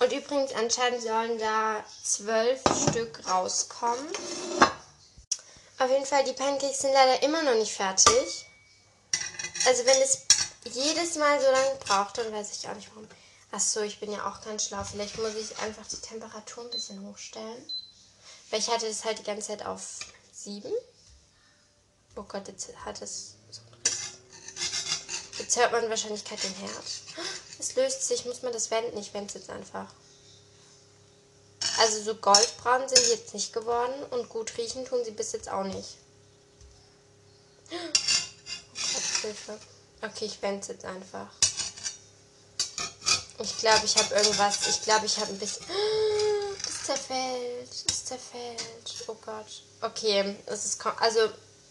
Und 0.00 0.12
übrigens, 0.12 0.52
anscheinend 0.52 1.02
sollen 1.02 1.38
da 1.38 1.84
zwölf 2.02 2.60
Stück 2.88 3.26
rauskommen. 3.26 4.08
Auf 5.78 5.90
jeden 5.90 6.06
Fall, 6.06 6.24
die 6.24 6.32
Pancakes 6.32 6.80
sind 6.80 6.92
leider 6.92 7.22
immer 7.22 7.42
noch 7.42 7.54
nicht 7.54 7.72
fertig. 7.72 8.46
Also 9.66 9.84
wenn 9.86 10.00
es 10.02 10.22
jedes 10.64 11.16
Mal 11.16 11.40
so 11.40 11.50
lange 11.50 11.76
braucht, 11.80 12.18
dann 12.18 12.32
weiß 12.32 12.56
ich 12.56 12.68
auch 12.68 12.74
nicht 12.74 12.90
warum. 12.90 13.08
Achso, 13.50 13.80
ich 13.80 13.98
bin 14.00 14.12
ja 14.12 14.30
auch 14.30 14.44
ganz 14.44 14.66
schlau. 14.66 14.84
Vielleicht 14.84 15.16
muss 15.18 15.34
ich 15.34 15.56
einfach 15.58 15.86
die 15.86 15.96
Temperatur 15.96 16.64
ein 16.64 16.70
bisschen 16.70 17.06
hochstellen. 17.06 17.64
Weil 18.50 18.60
ich 18.60 18.68
hatte 18.68 18.86
das 18.86 19.04
halt 19.04 19.18
die 19.18 19.24
ganze 19.24 19.48
Zeit 19.48 19.64
auf 19.64 20.00
7. 20.32 20.70
Oh 22.16 22.22
Gott, 22.22 22.48
jetzt 22.48 22.68
hat 22.84 23.00
es 23.00 23.34
Jetzt 25.38 25.56
hört 25.56 25.70
man 25.70 25.88
wahrscheinlich 25.88 26.24
gerade 26.24 26.42
den 26.42 26.54
Herd. 26.56 26.84
Es 27.58 27.74
löst 27.76 28.06
sich, 28.06 28.24
muss 28.24 28.42
man 28.42 28.52
das 28.52 28.70
wenden? 28.70 28.98
Ich 28.98 29.14
wende 29.14 29.28
es 29.28 29.34
jetzt 29.34 29.50
einfach. 29.50 29.86
Also 31.78 32.02
so 32.02 32.14
goldbraun 32.16 32.88
sind 32.88 33.06
die 33.06 33.10
jetzt 33.10 33.34
nicht 33.34 33.52
geworden 33.52 33.94
und 34.10 34.28
gut 34.28 34.56
riechen 34.58 34.84
tun 34.84 35.04
sie 35.04 35.12
bis 35.12 35.32
jetzt 35.32 35.48
auch 35.48 35.62
nicht. 35.62 35.96
Oh 37.70 37.76
Gott, 38.74 39.22
Hilfe. 39.22 39.58
Okay, 40.00 40.26
ich 40.26 40.40
wende 40.42 40.66
jetzt 40.68 40.84
einfach. 40.84 41.26
Ich 43.40 43.58
glaube, 43.58 43.84
ich 43.84 43.96
habe 43.96 44.14
irgendwas. 44.14 44.66
Ich 44.68 44.82
glaube, 44.82 45.06
ich 45.06 45.18
habe 45.18 45.32
ein 45.32 45.38
bisschen. 45.38 45.64
Das 46.64 46.96
zerfällt. 46.96 47.68
Das 47.86 48.04
zerfällt. 48.06 49.04
Oh 49.06 49.16
Gott. 49.24 49.62
Okay, 49.82 50.36
es 50.46 50.64
ist. 50.64 50.86
Also, 51.00 51.20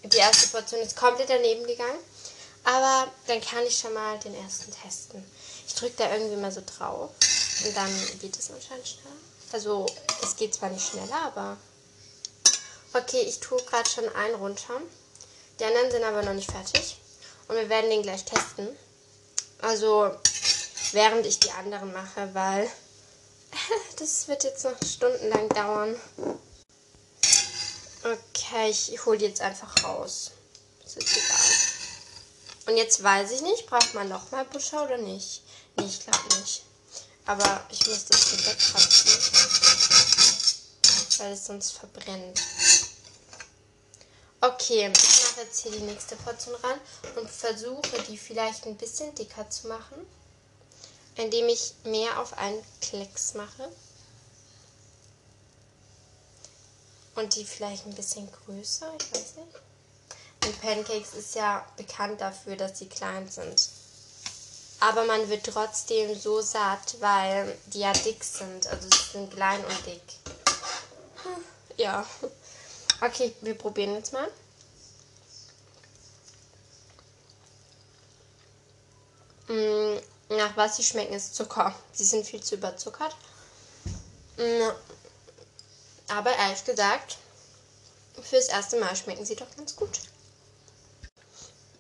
die 0.04 0.18
erste 0.18 0.48
Portion 0.50 0.80
ist 0.82 0.96
komplett 0.96 1.30
daneben 1.30 1.66
gegangen. 1.66 2.00
Aber 2.64 3.12
dann 3.26 3.42
kann 3.42 3.64
ich 3.66 3.78
schon 3.78 3.94
mal 3.94 4.20
den 4.20 4.36
ersten 4.36 4.72
testen. 4.72 5.24
Ich 5.68 5.74
drücke 5.74 5.96
da 5.98 6.14
irgendwie 6.14 6.36
mal 6.36 6.52
so 6.52 6.62
drauf. 6.66 7.12
Und 7.66 7.76
dann 7.76 7.92
geht 8.22 8.38
es 8.38 8.52
anscheinend 8.52 8.88
schneller. 8.88 9.16
Also, 9.52 9.86
es 10.22 10.36
geht 10.36 10.54
zwar 10.54 10.70
nicht 10.70 10.88
schneller, 10.88 11.22
aber. 11.26 11.58
Okay, 12.94 13.22
ich 13.22 13.40
tue 13.40 13.62
gerade 13.64 13.90
schon 13.90 14.08
einen 14.10 14.36
runter. 14.36 14.82
Die 15.60 15.66
anderen 15.66 15.92
sind 15.92 16.04
aber 16.04 16.22
noch 16.22 16.34
nicht 16.34 16.52
fertig. 16.52 16.98
Und 17.48 17.56
wir 17.56 17.70
werden 17.70 17.90
den 17.90 18.04
gleich 18.04 18.26
testen. 18.26 18.68
Also, 19.62 20.12
während 20.92 21.26
ich 21.26 21.40
die 21.40 21.52
anderen 21.52 21.94
mache, 21.94 22.30
weil 22.34 22.70
das 23.98 24.28
wird 24.28 24.44
jetzt 24.44 24.64
noch 24.64 24.76
stundenlang 24.86 25.50
dauern. 25.50 25.96
Okay, 28.04 28.70
ich 28.70 29.06
hole 29.06 29.18
die 29.18 29.26
jetzt 29.26 29.42
einfach 29.42 29.84
raus. 29.84 30.32
Das 30.84 30.96
ist 30.96 31.18
egal. 31.18 31.78
Und 32.68 32.78
jetzt 32.78 33.02
weiß 33.02 33.32
ich 33.32 33.42
nicht, 33.42 33.66
braucht 33.68 33.94
man 33.94 34.10
nochmal 34.10 34.46
Butter 34.46 34.84
oder 34.84 34.98
nicht? 34.98 35.42
Nee, 35.78 35.86
ich 35.86 36.02
glaube 36.02 36.36
nicht. 36.40 36.64
Aber 37.26 37.66
ich 37.70 37.86
muss 37.88 38.06
das 38.06 38.30
hier 38.30 38.46
wegkratzen. 38.46 39.12
Weil 41.18 41.34
es 41.34 41.46
sonst 41.46 41.72
verbrennt. 41.72 42.42
Okay, 44.40 44.92
jetzt 45.38 45.62
hier 45.62 45.72
die 45.72 45.80
nächste 45.80 46.16
Portion 46.18 46.56
ran 46.56 46.80
und 47.16 47.30
versuche 47.30 48.02
die 48.10 48.18
vielleicht 48.18 48.66
ein 48.66 48.78
bisschen 48.78 49.14
dicker 49.16 49.50
zu 49.50 49.68
machen. 49.68 50.06
Indem 51.16 51.48
ich 51.48 51.74
mehr 51.84 52.20
auf 52.20 52.38
einen 52.38 52.64
Klecks 52.82 53.34
mache. 53.34 53.72
Und 57.16 57.36
die 57.36 57.46
vielleicht 57.46 57.88
ein 57.88 57.96
bisschen 57.96 58.30
größer, 58.32 58.94
ich 59.00 59.12
weiß 59.12 59.36
nicht. 59.38 59.56
Und 60.46 60.62
Pancakes 60.62 61.16
ist 61.16 61.34
ja 61.34 61.66
bekannt 61.76 62.22
dafür, 62.22 62.56
dass 62.56 62.78
sie 62.78 62.88
klein 62.88 63.28
sind. 63.30 63.70
Aber 64.80 65.06
man 65.06 65.28
wird 65.28 65.46
trotzdem 65.46 66.18
so 66.18 66.42
satt, 66.42 66.98
weil 67.00 67.58
die 67.68 67.80
ja 67.80 67.94
dick 67.94 68.24
sind. 68.24 68.68
Also 68.68 68.88
sie 68.88 69.12
sind 69.14 69.34
klein 69.34 69.64
und 69.66 69.86
dick. 69.86 70.04
Ja. 71.78 72.06
Okay, 73.02 73.34
wir 73.42 73.56
probieren 73.56 73.96
jetzt 73.96 74.14
mal. 74.14 74.30
Mm, 79.48 79.98
nach 80.30 80.58
was 80.58 80.78
sie 80.78 80.84
schmecken, 80.84 81.14
ist 81.14 81.36
Zucker. 81.36 81.74
Sie 81.94 82.04
sind 82.04 82.26
viel 82.26 82.44
zu 82.44 82.56
überzuckert. 82.56 83.16
Mm, 84.38 84.70
aber 86.10 86.36
ehrlich 86.36 86.64
gesagt, 86.66 87.18
fürs 88.22 88.48
erste 88.48 88.80
Mal 88.80 88.96
schmecken 88.96 89.26
sie 89.26 89.36
doch 89.36 89.56
ganz 89.56 89.76
gut. 89.76 90.00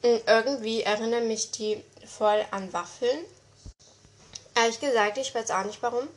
Mm, 0.03 0.17
irgendwie 0.25 0.83
erinnern 0.83 1.27
mich 1.27 1.51
die 1.51 1.83
voll 2.05 2.45
an 2.51 2.71
Waffeln. 2.71 3.25
Ehrlich 4.55 4.79
gesagt, 4.79 5.17
ich 5.17 5.35
weiß 5.35 5.51
auch 5.51 5.65
nicht 5.65 5.81
warum. 5.81 6.07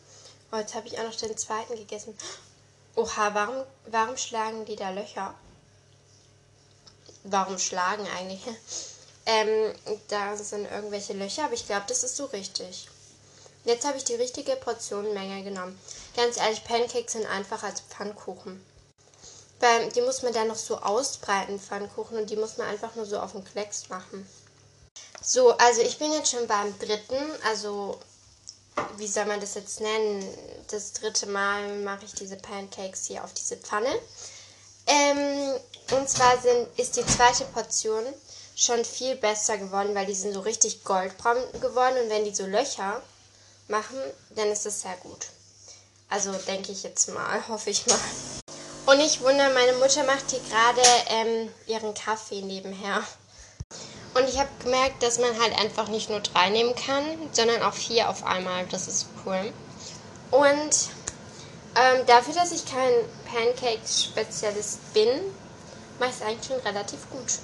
Oh, 0.52 0.56
jetzt 0.56 0.74
habe 0.74 0.88
ich 0.88 0.98
auch 0.98 1.04
noch 1.04 1.14
den 1.14 1.36
zweiten 1.36 1.76
gegessen. 1.76 2.16
Oha, 2.96 3.34
warum, 3.34 3.64
warum 3.86 4.16
schlagen 4.16 4.64
die 4.64 4.76
da 4.76 4.90
Löcher? 4.90 5.34
Warum 7.24 7.58
schlagen 7.58 8.06
eigentlich? 8.18 8.42
Ähm, 9.32 9.72
da 10.08 10.36
sind 10.36 10.64
irgendwelche 10.64 11.12
Löcher, 11.12 11.44
aber 11.44 11.54
ich 11.54 11.64
glaube, 11.64 11.84
das 11.86 12.02
ist 12.02 12.16
so 12.16 12.24
richtig. 12.26 12.88
Jetzt 13.64 13.86
habe 13.86 13.96
ich 13.96 14.02
die 14.02 14.16
richtige 14.16 14.56
Portionenmenge 14.56 15.44
genommen. 15.44 15.78
Ganz 16.16 16.36
ehrlich, 16.36 16.64
Pancakes 16.64 17.12
sind 17.12 17.26
einfach 17.26 17.62
als 17.62 17.80
Pfannkuchen. 17.82 18.60
Weil 19.60 19.92
die 19.92 20.00
muss 20.02 20.22
man 20.22 20.32
dann 20.32 20.48
noch 20.48 20.56
so 20.56 20.78
ausbreiten, 20.78 21.60
Pfannkuchen, 21.60 22.18
und 22.18 22.28
die 22.28 22.36
muss 22.36 22.56
man 22.56 22.66
einfach 22.66 22.96
nur 22.96 23.06
so 23.06 23.20
auf 23.20 23.32
den 23.32 23.44
Klecks 23.44 23.88
machen. 23.88 24.28
So, 25.22 25.56
also 25.58 25.82
ich 25.82 25.98
bin 25.98 26.12
jetzt 26.12 26.32
schon 26.32 26.48
beim 26.48 26.76
dritten, 26.80 27.22
also 27.44 28.00
wie 28.96 29.06
soll 29.06 29.26
man 29.26 29.40
das 29.40 29.54
jetzt 29.54 29.80
nennen? 29.80 30.26
Das 30.72 30.92
dritte 30.94 31.26
Mal 31.26 31.78
mache 31.80 32.04
ich 32.04 32.14
diese 32.14 32.36
Pancakes 32.36 33.06
hier 33.06 33.22
auf 33.22 33.32
diese 33.32 33.58
Pfanne. 33.58 33.94
Ähm, 34.88 35.54
und 35.92 36.08
zwar 36.08 36.36
sind, 36.40 36.66
ist 36.78 36.96
die 36.96 37.06
zweite 37.06 37.44
Portion 37.44 38.04
schon 38.60 38.84
viel 38.84 39.16
besser 39.16 39.56
geworden, 39.56 39.94
weil 39.94 40.04
die 40.04 40.14
sind 40.14 40.34
so 40.34 40.40
richtig 40.40 40.84
goldbraun 40.84 41.38
geworden 41.60 41.96
und 42.02 42.10
wenn 42.10 42.24
die 42.24 42.34
so 42.34 42.44
Löcher 42.44 43.00
machen, 43.68 43.98
dann 44.36 44.48
ist 44.48 44.66
das 44.66 44.82
sehr 44.82 44.96
gut. 45.02 45.28
Also 46.10 46.32
denke 46.32 46.70
ich 46.70 46.82
jetzt 46.82 47.08
mal, 47.08 47.42
hoffe 47.48 47.70
ich 47.70 47.86
mal. 47.86 47.98
Und 48.86 49.00
ich 49.00 49.20
wundere, 49.22 49.54
meine 49.54 49.72
Mutter 49.74 50.04
macht 50.04 50.30
hier 50.30 50.40
gerade 50.50 50.82
ähm, 51.08 51.48
ihren 51.66 51.94
Kaffee 51.94 52.42
nebenher. 52.42 53.02
Und 54.14 54.28
ich 54.28 54.38
habe 54.38 54.48
gemerkt, 54.62 55.02
dass 55.02 55.18
man 55.18 55.40
halt 55.40 55.56
einfach 55.58 55.88
nicht 55.88 56.10
nur 56.10 56.20
drei 56.20 56.50
nehmen 56.50 56.74
kann, 56.74 57.04
sondern 57.32 57.62
auch 57.62 57.74
vier 57.74 58.10
auf 58.10 58.24
einmal. 58.24 58.66
Das 58.66 58.88
ist 58.88 59.06
cool. 59.24 59.52
Und 60.32 60.88
ähm, 61.76 62.04
dafür, 62.06 62.34
dass 62.34 62.50
ich 62.52 62.66
kein 62.66 62.92
Pancakes-Spezialist 63.32 64.92
bin, 64.92 65.08
mache 66.00 66.10
ich 66.10 66.16
es 66.16 66.22
eigentlich 66.22 66.46
schon 66.48 66.60
relativ 66.60 67.08
gut. 67.10 67.38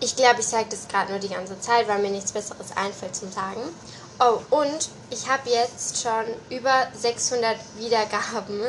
Ich 0.00 0.14
glaube, 0.14 0.40
ich 0.40 0.46
sage 0.46 0.66
das 0.70 0.88
gerade 0.88 1.10
nur 1.10 1.20
die 1.20 1.28
ganze 1.28 1.58
Zeit, 1.60 1.88
weil 1.88 2.00
mir 2.00 2.10
nichts 2.10 2.32
Besseres 2.32 2.76
einfällt 2.76 3.16
zum 3.16 3.32
Sagen. 3.32 3.62
Oh, 4.18 4.40
und 4.50 4.90
ich 5.10 5.28
habe 5.28 5.48
jetzt 5.50 6.02
schon 6.02 6.24
über 6.50 6.88
600 6.94 7.56
Wiedergaben 7.76 8.62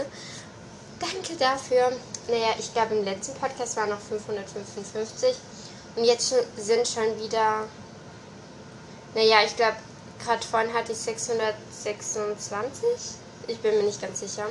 Danke 1.00 1.36
dafür. 1.36 1.92
Naja, 2.28 2.56
ich 2.58 2.74
glaube, 2.74 2.96
im 2.96 3.04
letzten 3.04 3.36
Podcast 3.36 3.78
waren 3.78 3.90
noch 3.90 4.00
555. 4.00 5.36
Und 5.96 6.06
jetzt 6.06 6.34
sind 6.58 6.88
schon 6.88 7.20
wieder. 7.20 7.66
Naja, 9.14 9.44
ich 9.46 9.56
glaube, 9.56 9.78
gerade 10.24 10.46
vorhin 10.46 10.74
hatte 10.74 10.92
ich 10.94 10.98
626. 10.98 12.84
Ich 13.48 13.60
bin 13.60 13.78
mir 13.78 13.84
nicht 13.84 14.02
ganz 14.02 14.20
sicher. 14.20 14.48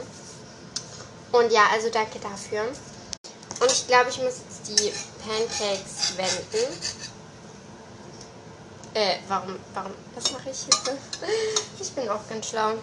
Und 1.33 1.51
ja, 1.51 1.65
also 1.73 1.91
danke 1.91 2.21
dafür. 2.21 2.63
Und 3.61 3.73
ich 3.73 3.87
glaube, 3.87 4.11
ich 4.11 4.19
muss 4.19 4.35
jetzt 4.49 4.69
die 4.69 4.93
Pancakes 5.27 6.17
wenden. 6.17 6.81
Äh, 8.95 9.19
warum, 9.29 9.59
warum, 9.75 9.93
was 10.15 10.33
mache 10.33 10.51
ich 10.51 10.59
hier? 10.61 10.97
Ich 11.81 11.93
bin 11.93 12.09
auch 12.09 12.27
ganz 12.29 12.49
schlau. 12.49 12.75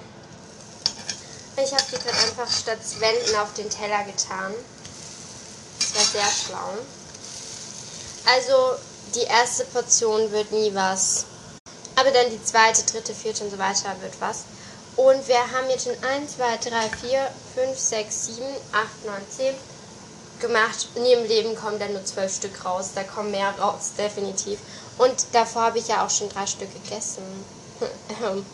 Ich 1.56 1.72
habe 1.72 1.84
die 1.92 1.98
gerade 1.98 2.18
einfach 2.18 2.52
statt 2.52 2.80
Wenden 3.00 3.36
auf 3.38 3.54
den 3.54 3.70
Teller 3.70 4.04
getan. 4.04 4.54
Das 5.80 5.96
war 5.96 6.04
sehr 6.04 6.32
schlau. 6.32 6.70
Also, 8.26 8.76
die 9.16 9.24
erste 9.24 9.66
Portion 9.66 10.32
wird 10.32 10.52
nie 10.52 10.74
was. 10.74 11.26
Aber 11.96 12.12
dann 12.12 12.30
die 12.30 12.44
zweite, 12.44 12.84
dritte, 12.84 13.14
vierte 13.14 13.46
und 13.46 13.52
so 13.52 13.58
weiter 13.58 13.96
wird 14.02 14.20
was. 14.20 14.44
Und 14.96 15.28
wir 15.28 15.40
haben 15.40 15.70
jetzt 15.70 15.86
schon 15.86 16.04
1, 16.04 16.36
2, 16.36 16.58
3, 16.58 16.90
4, 16.90 17.32
5, 17.56 17.80
6, 17.80 18.26
7, 18.26 18.46
8, 18.72 19.06
9, 19.06 19.22
10 19.38 19.56
gemacht. 20.44 20.90
Nie 20.98 21.14
im 21.14 21.26
Leben 21.26 21.56
kommen 21.56 21.80
dann 21.80 21.94
nur 21.94 22.06
12 22.06 22.36
Stück 22.36 22.66
raus. 22.66 22.92
Da 22.94 23.04
kommen 23.04 23.32
mehr 23.32 23.52
raus, 23.58 23.94
definitiv. 23.98 24.60
Und 24.98 25.26
davor 25.32 25.64
habe 25.64 25.80
ich 25.80 25.88
ja 25.88 26.06
auch 26.06 26.10
schon 26.10 26.30
drei 26.30 26.46
Stück 26.46 26.72
gegessen. 26.72 27.24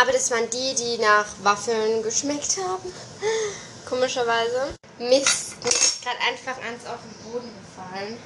Aber 0.00 0.12
das 0.12 0.30
waren 0.30 0.48
die, 0.48 0.74
die 0.74 0.98
nach 0.98 1.26
Waffeln 1.42 2.02
geschmeckt 2.02 2.56
haben. 2.56 2.92
Komischerweise. 3.88 4.74
Mist, 4.98 5.62
mir 5.62 5.68
ist 5.68 6.02
gerade 6.02 6.18
einfach 6.28 6.56
eins 6.62 6.86
auf 6.86 6.98
den 7.02 7.30
Boden 7.30 7.50
gefallen. 7.60 8.16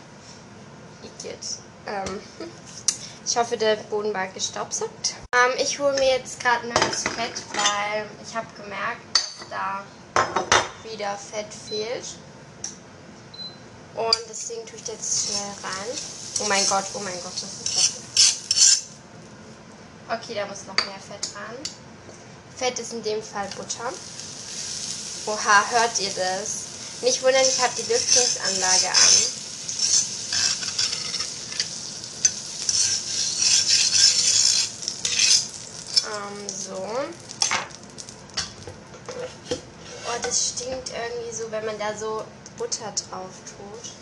Igitt. 1.03 1.59
Ähm. 1.87 2.21
Ich 3.29 3.37
hoffe, 3.37 3.57
der 3.57 3.75
Boden 3.75 4.15
war 4.15 4.29
gestaubsaugt. 4.29 5.17
Ähm, 5.35 5.51
ich 5.59 5.81
hole 5.81 5.95
mir 5.95 6.19
jetzt 6.19 6.39
gerade 6.39 6.69
neues 6.69 7.03
Fett, 7.03 7.43
weil 7.55 8.07
ich 8.25 8.37
habe 8.37 8.47
gemerkt, 8.55 9.01
dass 9.15 9.49
da 9.51 9.83
wieder 10.85 11.17
Fett 11.17 11.53
fehlt. 11.53 12.05
Und 13.97 14.17
deswegen 14.29 14.67
tue 14.67 14.79
ich 14.79 14.87
jetzt 14.87 15.27
schnell 15.27 15.55
rein. 15.63 15.99
Oh 16.41 16.45
mein 16.49 16.67
Gott, 16.69 16.85
oh 16.93 16.99
mein 16.99 17.15
Gott, 17.23 17.33
das 17.33 17.43
ist 17.43 17.75
das. 17.75 17.97
Okay, 20.09 20.35
da 20.35 20.47
muss 20.47 20.67
noch 20.67 20.77
mehr 20.85 21.01
Fett 21.01 21.35
rein. 21.35 21.57
Fett 22.57 22.79
ist 22.79 22.93
in 22.93 23.03
dem 23.03 23.23
Fall 23.23 23.49
Butter. 23.57 23.91
Oha, 25.27 25.71
hört 25.71 25.99
ihr 25.99 26.11
das? 26.11 26.67
Nicht 27.01 27.23
wundern, 27.23 27.43
ich 27.43 27.61
habe 27.61 27.73
die 27.77 27.91
Lüftungsanlage 27.91 28.89
an. 28.89 29.17
Ähm, 36.13 36.49
so. 36.49 36.89
Oh, 40.07 40.19
das 40.23 40.49
stinkt 40.49 40.91
irgendwie 40.91 41.35
so, 41.35 41.51
wenn 41.51 41.65
man 41.65 41.79
da 41.79 41.97
so 41.97 42.25
Butter 42.57 42.93
drauf 42.93 43.31
tut. 43.45 43.93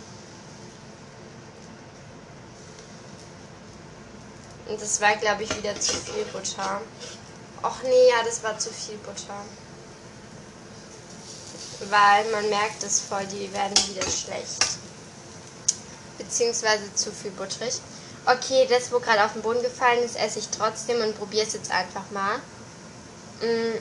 Und 4.66 4.80
das 4.80 5.00
war, 5.00 5.16
glaube 5.16 5.42
ich, 5.42 5.56
wieder 5.56 5.78
zu 5.78 5.92
viel 5.92 6.24
Butter. 6.32 6.80
Och 7.62 7.82
nee, 7.82 8.08
ja, 8.08 8.22
das 8.24 8.42
war 8.42 8.58
zu 8.58 8.70
viel 8.70 8.96
Butter. 8.98 9.44
Weil 11.90 12.30
man 12.30 12.48
merkt 12.48 12.82
es 12.82 13.00
voll, 13.00 13.26
die 13.26 13.52
werden 13.52 13.76
wieder 13.88 14.08
schlecht. 14.10 14.78
Beziehungsweise 16.18 16.94
zu 16.94 17.12
viel 17.12 17.32
butterig. 17.32 17.80
Okay, 18.26 18.66
das, 18.70 18.90
wo 18.90 19.00
gerade 19.00 19.24
auf 19.24 19.34
den 19.34 19.42
Boden 19.42 19.62
gefallen 19.62 20.02
ist, 20.02 20.16
esse 20.16 20.38
ich 20.38 20.48
trotzdem 20.48 21.02
und 21.02 21.18
probiere 21.18 21.46
es 21.46 21.52
jetzt 21.52 21.70
einfach 21.70 22.10
mal. 22.10 22.38
Mm. 23.40 23.44
Mm, 23.44 23.78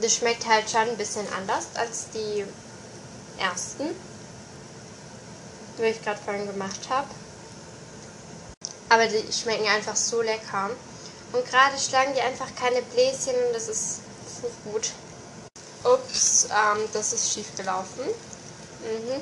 das 0.00 0.14
schmeckt 0.14 0.46
halt 0.46 0.70
schon 0.70 0.82
ein 0.82 0.96
bisschen 0.96 1.26
anders 1.32 1.66
als 1.74 2.10
die 2.10 2.44
ersten, 3.38 3.88
die 5.78 5.82
ich 5.82 6.02
gerade 6.02 6.20
vorhin 6.24 6.46
gemacht 6.46 6.88
habe. 6.88 7.08
Aber 8.88 9.06
die 9.06 9.32
schmecken 9.32 9.66
einfach 9.66 9.96
so 9.96 10.22
lecker. 10.22 10.70
Und 11.32 11.44
gerade 11.44 11.76
schlagen 11.78 12.14
die 12.14 12.20
einfach 12.20 12.54
keine 12.54 12.82
Bläschen 12.82 13.34
und 13.46 13.52
das 13.52 13.68
ist, 13.68 14.00
das 14.24 14.44
nicht 14.44 14.64
gut. 14.64 14.92
Ups, 15.82 16.44
ähm, 16.50 16.84
das 16.92 17.12
ist 17.12 17.32
schief 17.32 17.54
gelaufen. 17.56 18.04
Mhm. 18.04 19.20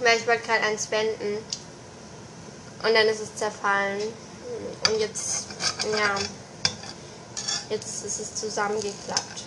Weil 0.00 0.18
ich 0.18 0.26
wollte 0.26 0.46
gerade 0.46 0.64
eins 0.64 0.90
wenden. 0.90 1.36
Und 2.82 2.94
dann 2.94 3.06
ist 3.06 3.20
es 3.20 3.34
zerfallen. 3.36 4.02
Und 4.88 4.98
jetzt, 4.98 5.44
ja, 5.92 6.16
jetzt 7.70 8.04
ist 8.04 8.20
es 8.20 8.34
zusammengeklappt. 8.34 9.44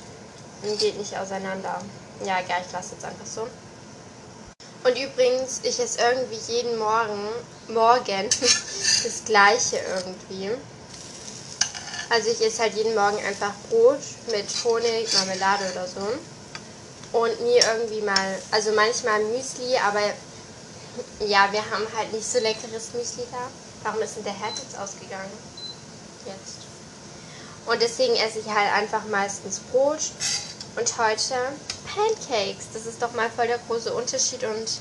Und 0.63 0.79
geht 0.79 0.97
nicht 0.97 1.17
auseinander. 1.17 1.81
Ja, 2.23 2.39
egal, 2.39 2.61
ich 2.65 2.71
lasse 2.71 2.93
jetzt 2.93 3.05
einfach 3.05 3.25
so. 3.25 3.47
Und 4.83 4.97
übrigens, 4.97 5.59
ich 5.63 5.79
esse 5.79 5.99
irgendwie 6.01 6.39
jeden 6.51 6.77
Morgen, 6.77 7.29
morgen 7.67 8.29
das 8.39 9.23
gleiche 9.25 9.77
irgendwie. 9.77 10.51
Also 12.09 12.29
ich 12.29 12.41
esse 12.45 12.63
halt 12.63 12.75
jeden 12.75 12.95
Morgen 12.95 13.17
einfach 13.23 13.53
Brot 13.69 13.99
mit 14.31 14.45
Honig, 14.63 15.13
Marmelade 15.13 15.71
oder 15.71 15.87
so. 15.87 17.17
Und 17.17 17.41
nie 17.41 17.57
irgendwie 17.57 18.01
mal, 18.01 18.41
also 18.51 18.71
manchmal 18.73 19.23
Müsli, 19.25 19.77
aber 19.77 20.01
ja, 21.19 21.51
wir 21.51 21.63
haben 21.71 21.85
halt 21.95 22.11
nicht 22.11 22.29
so 22.29 22.39
leckeres 22.39 22.93
Müsli 22.93 23.23
da. 23.31 23.47
Warum 23.83 24.01
ist 24.01 24.17
denn 24.17 24.23
der 24.23 24.33
Herd 24.33 24.57
jetzt 24.57 24.77
ausgegangen? 24.77 25.31
Jetzt. 26.25 26.70
Und 27.65 27.81
deswegen 27.81 28.15
esse 28.15 28.39
ich 28.39 28.47
halt 28.47 28.73
einfach 28.73 29.05
meistens 29.05 29.59
Brot 29.59 29.99
und 30.75 30.97
heute 30.97 31.35
Pancakes. 31.93 32.65
Das 32.73 32.85
ist 32.85 33.01
doch 33.01 33.13
mal 33.13 33.29
voll 33.29 33.47
der 33.47 33.59
große 33.59 33.93
Unterschied 33.93 34.43
und 34.43 34.79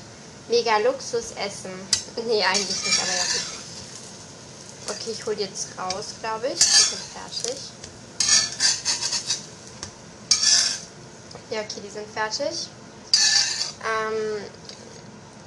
mega 0.49 0.77
Luxusessen. 0.77 1.71
Nee, 2.27 2.43
eigentlich 2.43 2.83
nicht, 2.83 3.01
aber 3.01 3.13
ja. 3.13 3.23
Okay, 4.89 5.11
ich 5.11 5.25
hole 5.25 5.37
jetzt 5.37 5.69
raus, 5.77 6.07
glaube 6.19 6.47
ich. 6.47 6.59
Die 6.59 6.65
sind 6.65 7.01
fertig. 7.01 7.57
Ja, 11.49 11.61
okay, 11.61 11.81
die 11.81 11.89
sind 11.89 12.07
fertig. 12.11 12.67
Ähm, 13.81 14.43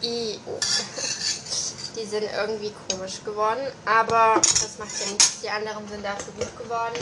I 0.03 0.41
oh. 0.47 0.59
Die 1.97 2.05
sind 2.05 2.25
irgendwie 2.25 2.75
komisch 2.89 3.23
geworden, 3.25 3.67
aber 3.85 4.35
das 4.43 4.79
macht 4.79 5.01
ja 5.01 5.13
nichts. 5.13 5.41
Die 5.43 5.51
anderen 5.51 5.87
sind 5.89 6.05
dafür 6.05 6.33
gut 6.35 6.59
geworden. 6.59 6.97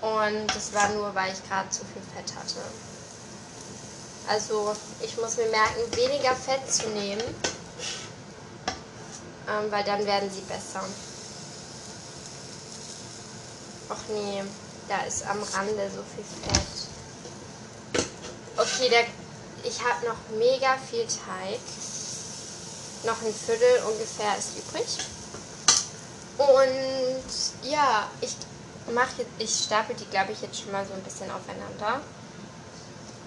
Und 0.00 0.46
das 0.54 0.72
war 0.74 0.88
nur, 0.90 1.12
weil 1.14 1.32
ich 1.32 1.48
gerade 1.48 1.68
zu 1.70 1.80
viel 1.84 2.02
Fett 2.14 2.36
hatte. 2.36 2.60
Also 4.28 4.76
ich 5.00 5.16
muss 5.16 5.36
mir 5.36 5.46
merken, 5.46 5.96
weniger 5.96 6.34
Fett 6.34 6.72
zu 6.72 6.88
nehmen, 6.88 7.22
ähm, 9.48 9.70
weil 9.70 9.84
dann 9.84 10.04
werden 10.04 10.30
sie 10.30 10.42
besser. 10.42 10.84
Och 13.88 14.08
nee, 14.08 14.42
da 14.88 15.02
ist 15.04 15.26
am 15.26 15.42
Rande 15.42 15.90
so 15.90 16.02
viel 16.02 16.24
Fett. 16.24 16.66
Okay, 18.56 18.88
der, 18.88 19.04
ich 19.62 19.80
habe 19.80 20.06
noch 20.06 20.38
mega 20.38 20.76
viel 20.90 21.06
Teig 21.06 21.60
noch 23.06 23.22
ein 23.22 23.32
Viertel 23.32 23.82
ungefähr 23.88 24.36
ist 24.36 24.58
übrig. 24.58 24.98
Und 26.38 27.70
ja, 27.70 28.10
ich 28.20 28.36
mache 28.92 29.22
jetzt, 29.22 29.30
ich 29.38 29.64
stapel 29.64 29.96
die, 29.96 30.04
glaube 30.06 30.32
ich, 30.32 30.42
jetzt 30.42 30.60
schon 30.60 30.72
mal 30.72 30.84
so 30.84 30.92
ein 30.92 31.02
bisschen 31.02 31.30
aufeinander. 31.30 32.00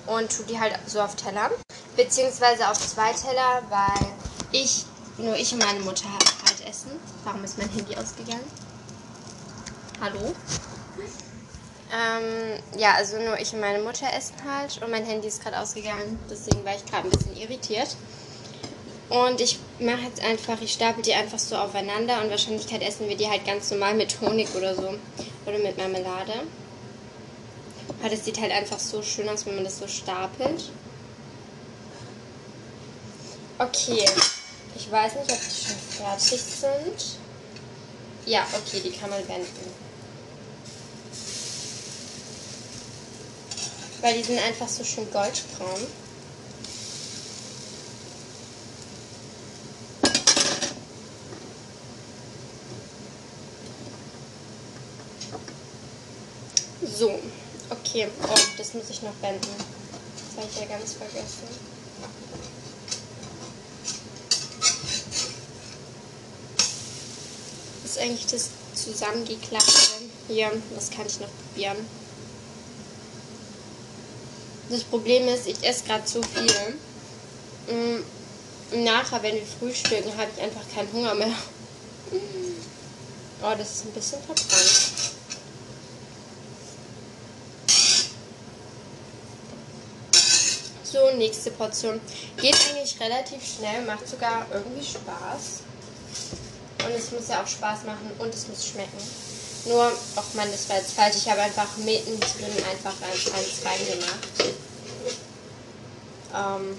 Und 0.05 0.35
tue 0.35 0.45
die 0.45 0.59
halt 0.59 0.77
so 0.85 1.01
auf 1.01 1.15
Teller. 1.15 1.49
Beziehungsweise 1.95 2.69
auf 2.69 2.77
zwei 2.77 3.11
Teller, 3.13 3.63
weil 3.69 4.07
ich, 4.51 4.85
nur 5.17 5.35
ich 5.35 5.53
und 5.53 5.63
meine 5.63 5.79
Mutter 5.79 6.05
halt 6.45 6.67
essen. 6.67 6.91
Warum 7.23 7.43
ist 7.43 7.57
mein 7.57 7.69
Handy 7.69 7.95
ausgegangen? 7.95 8.45
Hallo? 10.01 10.33
Ähm, 11.91 12.61
ja, 12.77 12.93
also 12.93 13.17
nur 13.17 13.39
ich 13.39 13.53
und 13.53 13.59
meine 13.59 13.79
Mutter 13.79 14.07
essen 14.13 14.35
halt 14.47 14.81
und 14.81 14.91
mein 14.91 15.05
Handy 15.05 15.27
ist 15.27 15.41
gerade 15.41 15.59
ausgegangen. 15.59 16.19
Deswegen 16.29 16.63
war 16.63 16.75
ich 16.75 16.85
gerade 16.85 17.07
ein 17.07 17.09
bisschen 17.09 17.35
irritiert. 17.35 17.95
Und 19.09 19.41
ich 19.41 19.57
mache 19.79 20.01
jetzt 20.07 20.23
einfach, 20.23 20.61
ich 20.61 20.73
stapel 20.73 21.01
die 21.01 21.13
einfach 21.13 21.39
so 21.39 21.55
aufeinander 21.55 22.21
und 22.21 22.29
Wahrscheinlichkeit 22.29 22.83
essen 22.83 23.09
wir 23.09 23.17
die 23.17 23.27
halt 23.27 23.43
ganz 23.43 23.71
normal 23.71 23.95
mit 23.95 24.21
Honig 24.21 24.53
oder 24.55 24.75
so. 24.75 24.93
Oder 25.45 25.57
mit 25.57 25.77
Marmelade. 25.77 26.33
Weil 28.01 28.11
das 28.11 28.23
sieht 28.23 28.39
halt 28.39 28.51
einfach 28.51 28.79
so 28.79 29.01
schön 29.01 29.27
aus, 29.27 29.45
wenn 29.45 29.55
man 29.55 29.63
das 29.63 29.79
so 29.79 29.87
stapelt. 29.87 30.71
Okay. 33.57 34.05
Ich 34.75 34.91
weiß 34.91 35.15
nicht, 35.15 35.31
ob 35.31 35.39
die 35.39 35.65
schon 35.65 35.75
fertig 35.97 36.41
sind. 36.41 37.17
Ja, 38.27 38.45
okay, 38.53 38.79
die 38.79 38.91
kann 38.91 39.09
man 39.09 39.27
wenden. 39.27 39.73
Weil 44.01 44.17
die 44.17 44.23
sind 44.23 44.39
einfach 44.39 44.67
so 44.67 44.83
schön 44.83 45.11
goldbraun. 45.11 45.87
So, 56.99 57.17
okay. 57.69 58.09
Oh, 58.27 58.35
das 58.57 58.73
muss 58.73 58.89
ich 58.89 59.01
noch 59.03 59.13
wenden. 59.21 59.39
Das 59.39 60.35
habe 60.35 60.47
ich 60.51 60.59
ja 60.59 60.65
ganz 60.65 60.93
vergessen. 60.95 61.47
ist 67.85 67.99
eigentlich 67.99 68.27
das 68.27 68.49
zusammengeklappte? 68.75 69.71
Hier, 70.27 70.51
das 70.75 70.89
kann 70.89 71.05
ich 71.07 71.21
noch 71.21 71.29
probieren. 71.29 71.77
Das 74.69 74.83
Problem 74.83 75.25
ist, 75.29 75.47
ich 75.47 75.63
esse 75.63 75.85
gerade 75.85 76.03
zu 76.03 76.21
viel. 76.21 76.75
Mm, 77.73 78.83
nachher, 78.83 79.23
wenn 79.23 79.35
wir 79.35 79.45
frühstücken, 79.45 80.11
habe 80.17 80.27
ich 80.35 80.43
einfach 80.43 80.63
keinen 80.75 80.91
Hunger 80.91 81.15
mehr. 81.15 81.33
Oh, 83.41 83.55
das 83.57 83.71
ist 83.71 83.85
ein 83.85 83.93
bisschen 83.93 84.21
verbrannt. 84.21 84.88
Nächste 91.17 91.51
Portion. 91.51 91.99
Geht 92.37 92.55
eigentlich 92.55 92.99
relativ 92.99 93.41
schnell, 93.45 93.81
macht 93.85 94.07
sogar 94.07 94.45
irgendwie 94.53 94.85
Spaß. 94.85 95.61
Und 96.85 96.91
es 96.95 97.11
muss 97.11 97.27
ja 97.27 97.43
auch 97.43 97.47
Spaß 97.47 97.83
machen 97.83 98.11
und 98.19 98.33
es 98.33 98.47
muss 98.47 98.65
schmecken. 98.65 98.97
Nur, 99.65 99.91
ach 100.15 100.33
man, 100.33 100.49
das 100.51 100.69
war 100.69 100.77
jetzt 100.77 100.93
falsch. 100.93 101.17
Ich 101.17 101.29
habe 101.29 101.41
einfach 101.41 101.77
mittendrin 101.77 102.63
einfach 102.71 102.93
eins, 103.01 103.31
eins 103.31 103.65
reingemacht. 103.65 104.55
Ähm. 106.33 106.77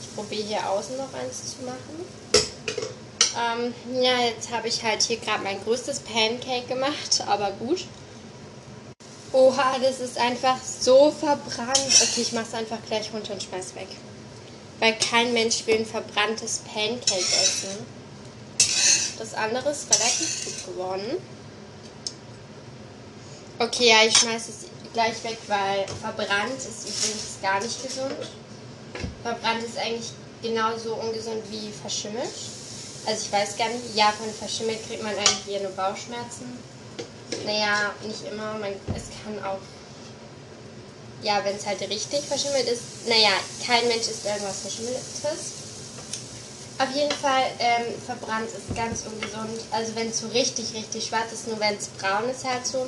Ich 0.00 0.14
probiere 0.14 0.42
hier 0.46 0.70
außen 0.70 0.96
noch 0.96 1.12
eins 1.12 1.56
zu 1.56 1.64
machen. 1.64 2.06
Ähm, 3.36 3.74
ja, 4.00 4.20
jetzt 4.20 4.50
habe 4.52 4.68
ich 4.68 4.82
halt 4.82 5.02
hier 5.02 5.16
gerade 5.16 5.42
mein 5.42 5.62
größtes 5.64 6.00
Pancake 6.00 6.66
gemacht, 6.68 7.22
aber 7.26 7.50
gut. 7.52 7.84
Oha, 9.34 9.80
das 9.80 9.98
ist 9.98 10.16
einfach 10.16 10.58
so 10.62 11.10
verbrannt. 11.10 11.76
Okay, 11.76 12.20
ich 12.20 12.30
mache 12.30 12.46
es 12.46 12.54
einfach 12.54 12.78
gleich 12.86 13.12
runter 13.12 13.32
und 13.32 13.42
schmeiß 13.42 13.74
weg. 13.74 13.88
Weil 14.78 14.96
kein 14.96 15.32
Mensch 15.32 15.66
will 15.66 15.78
ein 15.78 15.86
verbranntes 15.86 16.60
Pancake 16.72 17.18
essen. 17.18 17.84
Das 19.18 19.34
andere 19.34 19.70
ist 19.70 19.90
relativ 19.90 20.44
gut 20.44 20.66
geworden. 20.66 21.16
Okay, 23.58 23.88
ja, 23.88 24.04
ich 24.06 24.16
schmeiße 24.16 24.52
es 24.52 24.92
gleich 24.92 25.24
weg, 25.24 25.38
weil 25.48 25.84
verbrannt 26.00 26.56
ist 26.58 26.88
übrigens 26.88 27.38
gar 27.42 27.60
nicht 27.60 27.82
gesund. 27.82 28.14
Verbrannt 29.24 29.64
ist 29.64 29.78
eigentlich 29.78 30.12
genauso 30.42 30.94
ungesund 30.94 31.42
wie 31.50 31.72
verschimmelt. 31.72 32.30
Also 33.04 33.26
ich 33.26 33.32
weiß 33.32 33.56
gar 33.56 33.68
nicht, 33.68 33.96
ja, 33.96 34.12
von 34.12 34.32
verschimmelt 34.32 34.86
kriegt 34.86 35.02
man 35.02 35.12
eigentlich 35.16 35.48
eher 35.48 35.62
nur 35.62 35.72
Bauchschmerzen. 35.72 36.56
Naja, 37.44 37.92
nicht 38.06 38.24
immer. 38.30 38.54
Man, 38.54 38.72
es 38.94 39.04
kann 39.22 39.42
auch, 39.44 39.58
ja, 41.22 41.44
wenn 41.44 41.56
es 41.56 41.66
halt 41.66 41.80
richtig 41.80 42.20
verschimmelt 42.22 42.68
ist. 42.68 43.06
Naja, 43.06 43.32
kein 43.66 43.86
Mensch 43.88 44.08
isst 44.08 44.24
irgendwas 44.24 44.60
Verschimmeltes. 44.60 45.64
Auf 46.76 46.90
jeden 46.94 47.12
Fall, 47.12 47.44
ähm, 47.60 47.84
verbrannt 48.04 48.48
ist 48.48 48.76
ganz 48.76 49.04
ungesund. 49.06 49.60
Also 49.70 49.94
wenn 49.94 50.08
es 50.08 50.20
so 50.20 50.28
richtig, 50.28 50.74
richtig 50.74 51.06
schwarz 51.06 51.32
ist, 51.32 51.46
nur 51.46 51.60
wenn 51.60 51.76
es 51.76 51.86
braun 51.86 52.28
ist 52.28 52.44
halt 52.44 52.66
so, 52.66 52.86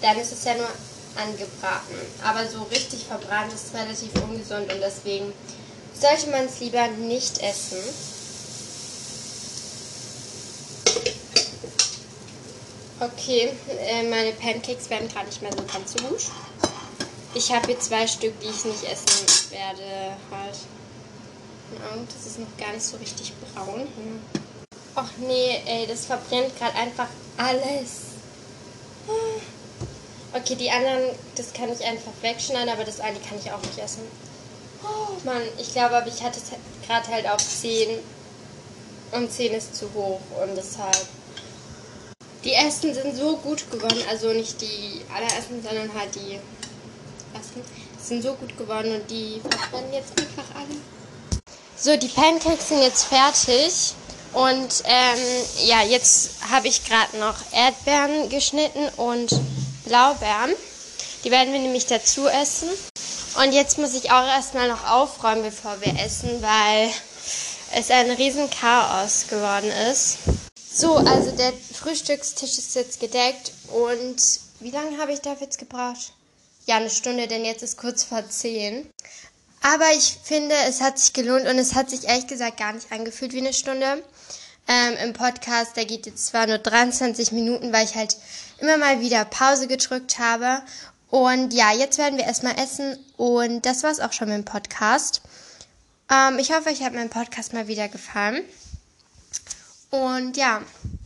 dann 0.00 0.18
ist 0.18 0.32
es 0.32 0.44
ja 0.44 0.54
nur 0.54 0.68
angebraten. 1.16 1.94
Aber 2.24 2.46
so 2.48 2.62
richtig 2.64 3.04
verbrannt 3.04 3.52
ist 3.52 3.74
relativ 3.74 4.10
ungesund 4.22 4.72
und 4.72 4.80
deswegen 4.80 5.32
sollte 5.98 6.30
man 6.30 6.46
es 6.46 6.60
lieber 6.60 6.86
nicht 6.88 7.38
essen. 7.42 7.78
Okay, 12.98 13.50
äh, 13.78 14.02
meine 14.04 14.32
Pancakes 14.32 14.88
werden 14.88 15.08
gerade 15.08 15.26
nicht 15.26 15.42
mehr 15.42 15.52
so 15.52 15.62
ganz 15.70 15.92
so 15.92 15.98
gut. 15.98 16.22
Ich 17.34 17.52
habe 17.52 17.66
hier 17.66 17.78
zwei 17.78 18.06
Stück, 18.06 18.40
die 18.40 18.46
ich 18.46 18.64
nicht 18.64 18.84
essen 18.84 19.50
werde. 19.50 20.16
Halt. 20.30 20.56
Und 21.92 22.08
das 22.08 22.26
ist 22.26 22.38
noch 22.38 22.56
gar 22.56 22.72
nicht 22.72 22.84
so 22.84 22.96
richtig 22.96 23.34
braun. 23.54 23.86
Ach 24.94 25.10
nee, 25.18 25.60
ey, 25.66 25.86
das 25.86 26.06
verbrennt 26.06 26.56
gerade 26.58 26.74
einfach 26.74 27.08
alles. 27.36 28.16
Okay, 30.32 30.54
die 30.54 30.70
anderen, 30.70 31.14
das 31.34 31.52
kann 31.52 31.70
ich 31.70 31.84
einfach 31.84 32.12
wegschneiden, 32.22 32.70
aber 32.70 32.84
das 32.84 33.00
eine 33.00 33.18
kann 33.20 33.38
ich 33.38 33.52
auch 33.52 33.60
nicht 33.60 33.78
essen. 33.78 34.02
Oh 34.82 35.12
Mann, 35.24 35.42
ich 35.58 35.72
glaube, 35.72 35.96
aber 35.96 36.06
ich 36.06 36.22
hatte 36.22 36.38
es 36.38 36.50
gerade 36.86 37.08
halt 37.08 37.28
auf 37.28 37.38
10 37.38 37.98
und 39.12 39.30
10 39.30 39.52
ist 39.52 39.76
zu 39.76 39.92
hoch 39.92 40.20
und 40.42 40.56
deshalb. 40.56 41.06
Die 42.46 42.52
ersten 42.52 42.94
sind 42.94 43.16
so 43.16 43.36
gut 43.38 43.68
geworden, 43.72 44.00
also 44.08 44.32
nicht 44.32 44.60
die 44.60 45.02
allerersten, 45.12 45.60
sondern 45.64 45.92
halt 45.92 46.14
die 46.14 46.38
ersten. 47.34 47.60
Sind 48.00 48.22
so 48.22 48.34
gut 48.34 48.56
geworden 48.56 48.94
und 48.94 49.10
die 49.10 49.40
verbrennen 49.40 49.92
jetzt 49.92 50.12
einfach 50.12 50.44
alle. 50.54 50.78
So, 51.76 51.96
die 51.96 52.06
Pancakes 52.06 52.68
sind 52.68 52.82
jetzt 52.82 53.06
fertig. 53.06 53.94
Und 54.32 54.84
ähm, 54.84 55.18
ja, 55.64 55.82
jetzt 55.82 56.36
habe 56.48 56.68
ich 56.68 56.84
gerade 56.84 57.16
noch 57.16 57.34
Erdbeeren 57.50 58.28
geschnitten 58.28 58.90
und 58.96 59.30
Blaubeeren. 59.84 60.54
Die 61.24 61.32
werden 61.32 61.52
wir 61.52 61.58
nämlich 61.58 61.86
dazu 61.86 62.28
essen. 62.28 62.68
Und 63.42 63.54
jetzt 63.54 63.76
muss 63.78 63.94
ich 63.94 64.12
auch 64.12 64.24
erstmal 64.24 64.68
noch 64.68 64.88
aufräumen, 64.88 65.42
bevor 65.42 65.80
wir 65.80 65.98
essen, 65.98 66.40
weil 66.42 66.90
es 67.74 67.90
ein 67.90 68.08
riesen 68.12 68.48
Chaos 68.50 69.26
geworden 69.28 69.72
ist. 69.90 70.18
So, 70.78 70.96
also 70.96 71.30
der 71.30 71.54
Frühstückstisch 71.54 72.58
ist 72.58 72.74
jetzt 72.74 73.00
gedeckt 73.00 73.50
und 73.72 74.16
wie 74.60 74.70
lange 74.70 74.98
habe 74.98 75.10
ich 75.10 75.22
dafür 75.22 75.46
jetzt 75.46 75.56
gebraucht? 75.58 76.12
Ja, 76.66 76.76
eine 76.76 76.90
Stunde, 76.90 77.26
denn 77.26 77.46
jetzt 77.46 77.62
ist 77.62 77.78
kurz 77.78 78.04
vor 78.04 78.28
zehn. 78.28 78.86
Aber 79.62 79.86
ich 79.96 80.18
finde, 80.22 80.54
es 80.68 80.82
hat 80.82 80.98
sich 80.98 81.14
gelohnt 81.14 81.48
und 81.48 81.58
es 81.58 81.74
hat 81.74 81.88
sich 81.88 82.04
ehrlich 82.06 82.26
gesagt 82.26 82.58
gar 82.58 82.74
nicht 82.74 82.92
angefühlt 82.92 83.32
wie 83.32 83.38
eine 83.38 83.54
Stunde. 83.54 84.04
Ähm, 84.68 84.96
Im 85.02 85.12
Podcast, 85.14 85.78
der 85.78 85.86
geht 85.86 86.04
jetzt 86.04 86.26
zwar 86.26 86.46
nur 86.46 86.58
23 86.58 87.32
Minuten, 87.32 87.72
weil 87.72 87.86
ich 87.86 87.94
halt 87.94 88.18
immer 88.58 88.76
mal 88.76 89.00
wieder 89.00 89.24
Pause 89.24 89.68
gedrückt 89.68 90.18
habe. 90.18 90.60
Und 91.08 91.54
ja, 91.54 91.72
jetzt 91.72 91.96
werden 91.96 92.18
wir 92.18 92.26
erstmal 92.26 92.58
essen 92.58 92.98
und 93.16 93.64
das 93.64 93.82
war's 93.82 94.00
auch 94.00 94.12
schon 94.12 94.28
mit 94.28 94.36
dem 94.36 94.44
Podcast. 94.44 95.22
Ähm, 96.12 96.38
ich 96.38 96.52
hoffe, 96.52 96.68
euch 96.68 96.82
hat 96.82 96.92
mein 96.92 97.08
Podcast 97.08 97.54
mal 97.54 97.66
wieder 97.66 97.88
gefallen. 97.88 98.44
Und 99.96 100.36
ja, 100.36 100.60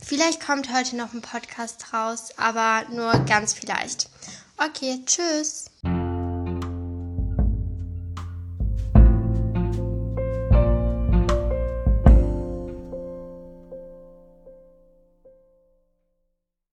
vielleicht 0.05 0.45
kommt 0.45 0.73
heute 0.73 0.97
noch 0.97 1.13
ein 1.13 1.21
Podcast 1.21 1.93
raus, 1.93 2.29
aber 2.35 2.83
nur 2.89 3.11
ganz 3.25 3.53
vielleicht. 3.53 4.09
Okay, 4.57 5.01
tschüss. 5.05 5.65